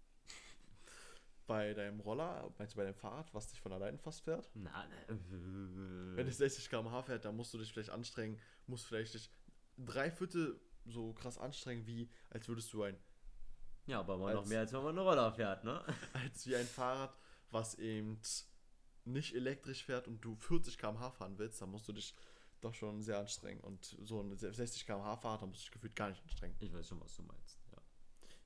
[1.48, 4.50] Bei deinem Roller, meinst du bei deinem Fahrrad, was dich von allein fast fährt?
[4.54, 6.16] Na, ne.
[6.16, 8.38] Wenn es 60 km/h fährt, dann musst du dich vielleicht anstrengen,
[8.68, 9.32] musst vielleicht dich
[9.78, 12.98] drei Viertel so krass anstrengen, wie als würdest du ein
[13.86, 15.82] Ja, aber mal noch Als- mehr, als wenn man einen Roller fährt, ne?
[16.14, 17.16] als wie ein Fahrrad,
[17.50, 18.20] was eben
[19.06, 22.14] nicht elektrisch fährt und du 40 km/h fahren willst, dann musst du dich
[22.60, 23.62] doch schon sehr anstrengen.
[23.62, 26.58] Und so ein 60 km/h Fahrrad, dann musst du dich gefühlt gar nicht anstrengen.
[26.60, 27.58] Ich weiß schon, was du meinst.
[27.72, 27.82] Ja.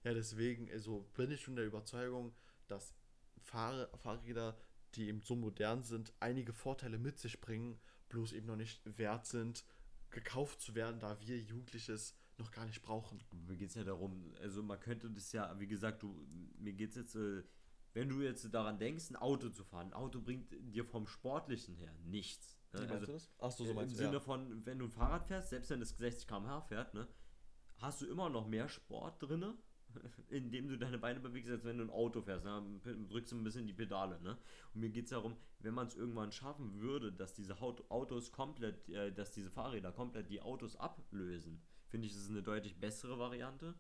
[0.04, 2.36] Ja, deswegen also bin ich schon der Überzeugung,
[2.72, 2.96] dass
[3.38, 4.58] Fahr Fahrräder,
[4.96, 9.26] die eben so modern sind, einige Vorteile mit sich bringen, bloß eben noch nicht wert
[9.26, 9.66] sind,
[10.10, 13.24] gekauft zu werden, da wir Jugendliches noch gar nicht brauchen.
[13.48, 16.90] Mir geht es ja darum, also man könnte das ja, wie gesagt, du, mir geht
[16.90, 17.44] es jetzt, äh,
[17.94, 21.76] wenn du jetzt daran denkst, ein Auto zu fahren, ein Auto bringt dir vom Sportlichen
[21.76, 22.58] her nichts.
[22.74, 22.80] Ne?
[22.82, 23.30] Also, du das?
[23.38, 24.20] Achso, so Im meinst du Sinne ja.
[24.20, 27.08] von, wenn du ein Fahrrad fährst, selbst wenn es 60 km/h fährt, ne,
[27.78, 29.58] hast du immer noch mehr Sport drinne,
[30.30, 32.46] indem du deine Beine bewegst, als wenn du ein Auto fährst.
[32.46, 32.80] Ne?
[33.10, 34.20] Drückst du ein bisschen die Pedale.
[34.22, 34.38] Ne?
[34.74, 38.90] Und mir geht es darum, wenn man es irgendwann schaffen würde, dass diese Autos komplett,
[38.90, 43.20] äh, dass diese Fahrräder komplett die Autos ablösen, finde ich, das ist eine deutlich bessere
[43.20, 43.76] Variante.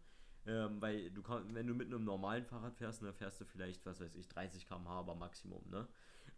[0.48, 1.22] Ähm, weil du
[1.54, 4.66] wenn du mit einem normalen Fahrrad fährst, ne, fährst du vielleicht, was weiß ich, 30
[4.66, 5.88] km/h aber Maximum, ne?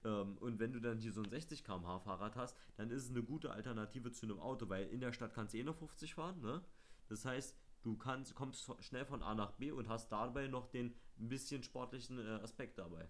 [0.04, 3.10] Ähm, und wenn du dann hier so ein 60 km/h Fahrrad hast, dann ist es
[3.12, 6.16] eine gute Alternative zu einem Auto, weil in der Stadt kannst du eh nur 50
[6.16, 6.62] fahren, ne?
[7.08, 10.96] Das heißt, du kannst, kommst schnell von A nach B und hast dabei noch den
[11.20, 13.08] ein bisschen sportlichen äh, Aspekt dabei.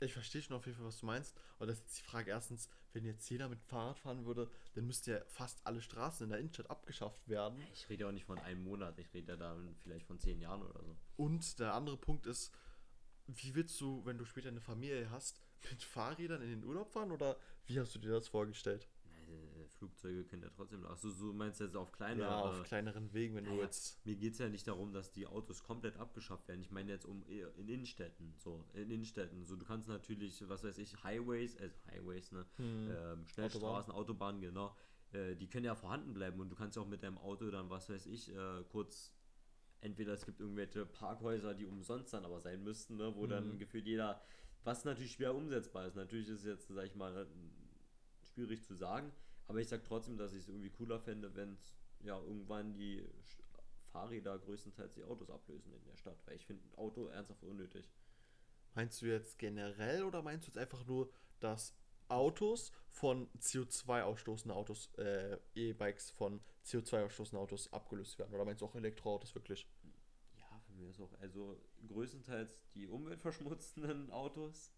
[0.00, 1.36] Ich verstehe schon auf jeden Fall, was du meinst.
[1.56, 4.86] Aber das ist jetzt die Frage erstens, wenn jetzt jeder mit Fahrrad fahren würde, dann
[4.86, 7.62] müsste ja fast alle Straßen in der Innenstadt abgeschafft werden.
[7.72, 10.40] Ich rede ja auch nicht von einem Monat, ich rede ja da vielleicht von zehn
[10.40, 10.96] Jahren oder so.
[11.16, 12.52] Und der andere Punkt ist,
[13.28, 17.12] wie willst du, wenn du später eine Familie hast, mit Fahrrädern in den Urlaub fahren
[17.12, 18.88] oder wie hast du dir das vorgestellt?
[19.82, 20.84] Äh, Flugzeuge können ja trotzdem.
[20.86, 22.22] Achso, so meinst du jetzt auf kleine.
[22.22, 24.04] ja, äh, auf kleineren Wegen, wenn du jetzt.
[24.06, 26.60] Mir geht es ja nicht darum, dass die Autos komplett abgeschafft werden.
[26.60, 28.34] Ich meine jetzt um eher in Innenstädten.
[28.38, 29.44] So, in Innenstädten.
[29.44, 32.46] So, du kannst natürlich, was weiß ich, Highways, also Highways, ne?
[32.56, 32.90] Hm.
[32.90, 34.76] Ähm, Schnellstraßen, Autobahnen, genau.
[35.12, 37.68] Äh, die können ja vorhanden bleiben und du kannst ja auch mit deinem Auto dann,
[37.70, 39.12] was weiß ich, äh, kurz.
[39.80, 43.16] Entweder es gibt irgendwelche Parkhäuser, die umsonst dann aber sein müssten, ne?
[43.16, 43.58] wo dann Mhm.
[43.58, 44.22] gefühlt jeder,
[44.62, 45.96] was natürlich schwer umsetzbar ist.
[45.96, 47.26] Natürlich ist es jetzt, sag ich mal,
[48.32, 49.10] schwierig zu sagen,
[49.52, 53.06] aber ich sag trotzdem, dass ich es irgendwie cooler fände, wenn es ja irgendwann die
[53.92, 57.92] Fahrräder größtenteils die Autos ablösen in der Stadt, weil ich finde ein Auto ernsthaft unnötig.
[58.74, 61.76] Meinst du jetzt generell oder meinst du jetzt einfach nur, dass
[62.08, 68.32] Autos von CO2 ausstoßenden Autos, äh, E-Bikes von CO2 ausstoßenden Autos abgelöst werden?
[68.34, 69.68] Oder meinst du auch Elektroautos wirklich?
[70.34, 74.72] Ja, für mich ist auch, also größtenteils die umweltverschmutzenden Autos,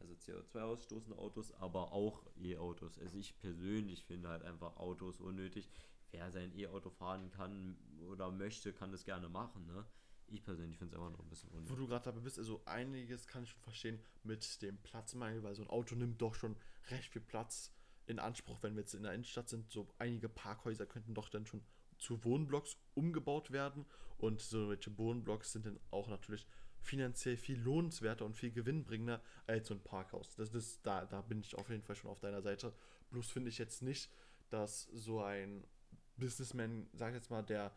[0.00, 2.98] also CO2 ausstoßende Autos, aber auch E-Autos.
[2.98, 5.68] Also ich persönlich finde halt einfach Autos unnötig.
[6.10, 7.76] Wer sein E-Auto fahren kann
[8.10, 9.84] oder möchte, kann das gerne machen, ne?
[10.30, 11.76] Ich persönlich finde es einfach noch ein bisschen Wo unnötig.
[11.76, 15.62] du gerade dabei bist, also einiges kann ich schon verstehen mit dem Platzmangel, weil so
[15.62, 16.56] ein Auto nimmt doch schon
[16.90, 17.72] recht viel Platz
[18.06, 19.70] in Anspruch, wenn wir jetzt in der Innenstadt sind.
[19.70, 21.62] So einige Parkhäuser könnten doch dann schon
[21.98, 23.84] zu Wohnblocks umgebaut werden
[24.18, 26.46] und solche Wohnblocks sind dann auch natürlich
[26.80, 30.34] finanziell viel lohnenswerter und viel gewinnbringender als so ein Parkhaus.
[30.36, 32.72] Das ist, da, da bin ich auf jeden Fall schon auf deiner Seite.
[33.10, 34.10] Bloß finde ich jetzt nicht,
[34.50, 35.66] dass so ein
[36.16, 37.72] Businessman, sag ich jetzt mal, der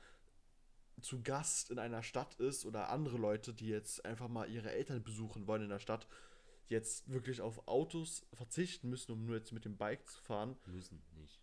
[1.01, 5.03] zu Gast in einer Stadt ist oder andere Leute, die jetzt einfach mal ihre Eltern
[5.03, 6.07] besuchen wollen in der Stadt,
[6.67, 10.57] jetzt wirklich auf Autos verzichten müssen, um nur jetzt mit dem Bike zu fahren.
[10.67, 11.41] Müssen nicht.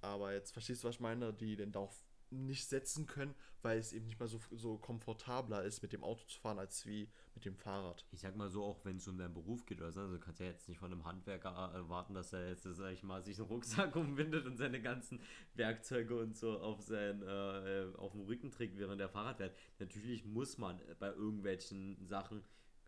[0.00, 3.92] Aber jetzt verstehst du, was ich meine, die den darauf nicht setzen können, weil es
[3.92, 7.44] eben nicht mal so, so komfortabler ist, mit dem Auto zu fahren, als wie mit
[7.44, 8.04] dem Fahrrad.
[8.12, 10.20] Ich sag mal so, auch wenn es um deinen Beruf geht oder so, also du
[10.20, 13.38] kannst ja jetzt nicht von einem Handwerker erwarten, dass er jetzt, sag ich mal, sich
[13.38, 15.20] einen Rucksack umwindet und seine ganzen
[15.54, 19.56] Werkzeuge und so auf sein, äh, auf dem Rücken trägt, während der Fahrrad fährt.
[19.78, 22.44] Natürlich muss man bei irgendwelchen Sachen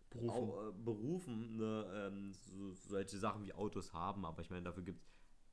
[0.09, 0.29] Berufen.
[0.29, 4.83] Au, äh, berufen ne, ähm, so, solche Sachen wie Autos haben, aber ich meine, dafür
[4.83, 5.07] gibt es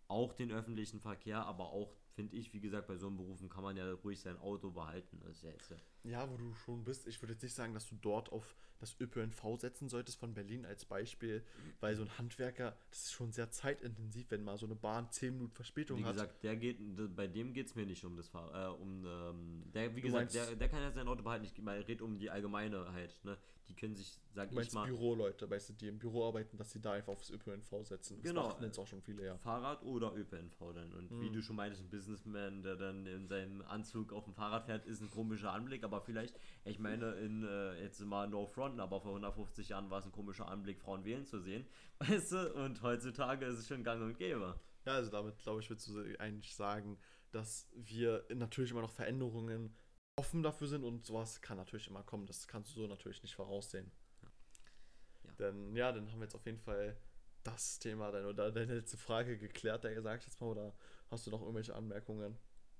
[0.08, 3.62] auch den öffentlichen Verkehr, aber auch, finde ich, wie gesagt, bei so einem Berufen kann
[3.62, 5.20] man ja ruhig sein Auto behalten.
[5.20, 5.72] Das ist ja jetzt,
[6.04, 7.06] Ja, wo du schon bist.
[7.06, 10.66] Ich würde jetzt nicht sagen, dass du dort auf das ÖPNV setzen solltest von Berlin
[10.66, 11.42] als Beispiel,
[11.80, 15.32] weil so ein Handwerker, das ist schon sehr zeitintensiv, wenn mal so eine Bahn 10
[15.34, 16.12] Minuten Verspätung Wie hat.
[16.14, 16.76] gesagt, der geht,
[17.16, 20.08] bei dem geht es mir nicht um das Fahr äh, um, ähm, der, wie Du
[20.08, 21.54] gesagt, meinst- der, der kann ja sein Auto behalten, ich
[21.88, 23.38] rede um die Allgemeinheit, ne?
[23.70, 26.70] Die können sich, sag Du ich mal, Büroleute, weißt du, die im Büro arbeiten, dass
[26.70, 28.18] sie da einfach aufs ÖPNV setzen.
[28.20, 28.48] Das Genau.
[28.48, 29.38] machen jetzt auch schon viele, ja.
[29.38, 30.92] Fahrrad oder ÖPNV dann.
[30.92, 31.32] Und wie Mhm.
[31.32, 35.00] du schon meintest, ein Businessman, der dann in seinem Anzug auf dem Fahrrad fährt, ist
[35.00, 39.10] ein komischer Anblick, aber vielleicht, ich meine, in äh, jetzt mal No Front, aber vor
[39.10, 41.66] 150 Jahren war es ein komischer Anblick, Frauen wählen zu sehen,
[41.98, 44.58] weißt du, und heutzutage ist es schon gang und gäbe.
[44.84, 46.98] Ja, also damit, glaube ich, würdest du eigentlich sagen,
[47.30, 49.74] dass wir natürlich immer noch Veränderungen
[50.16, 52.26] offen dafür sind und sowas kann natürlich immer kommen.
[52.26, 53.90] Das kannst du so natürlich nicht voraussehen.
[54.22, 55.32] Ja.
[55.38, 56.96] Denn ja, dann haben wir jetzt auf jeden Fall
[57.42, 60.74] das Thema deine, oder deine letzte Frage geklärt, der gesagt jetzt mal, oder
[61.10, 62.38] hast du noch irgendwelche Anmerkungen?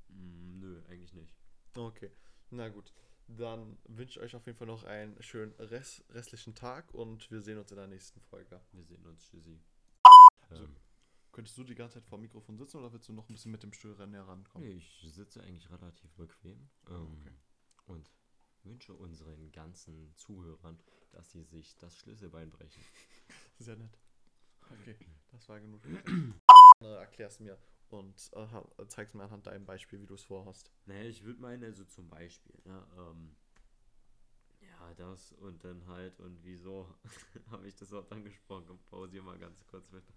[0.09, 1.37] Mm, nö, eigentlich nicht.
[1.77, 2.11] Okay,
[2.51, 2.93] na gut.
[3.27, 7.41] Dann wünsche ich euch auf jeden Fall noch einen schönen Rest, restlichen Tag und wir
[7.41, 8.61] sehen uns in der nächsten Folge.
[8.73, 9.61] Wir sehen uns, tschüssi.
[10.51, 10.69] Also,
[11.35, 13.51] Könntest du die ganze Zeit vor dem Mikrofon sitzen oder willst du noch ein bisschen
[13.51, 14.71] mit dem Stuhl näher rankommen?
[14.71, 16.69] ich sitze eigentlich relativ bequem.
[16.89, 17.33] Ähm, okay.
[17.87, 18.13] Und
[18.63, 20.79] wünsche unseren ganzen Zuhörern,
[21.11, 22.81] dass sie sich das Schlüsselbein brechen.
[23.59, 23.99] Sehr nett.
[24.71, 24.97] Okay,
[25.33, 25.83] das war genug.
[26.81, 27.59] erklär's mir
[27.99, 30.73] und äh, ha- zeig's mir anhand deinem Beispiel, wie du es vorhast.
[30.87, 33.37] Naja, ich würde meinen, also zum Beispiel, ne, ähm,
[34.61, 36.89] ja, das und dann halt und wieso
[37.51, 38.79] habe ich das Wort angesprochen?
[38.91, 40.13] Pausier mal ganz kurz bitte.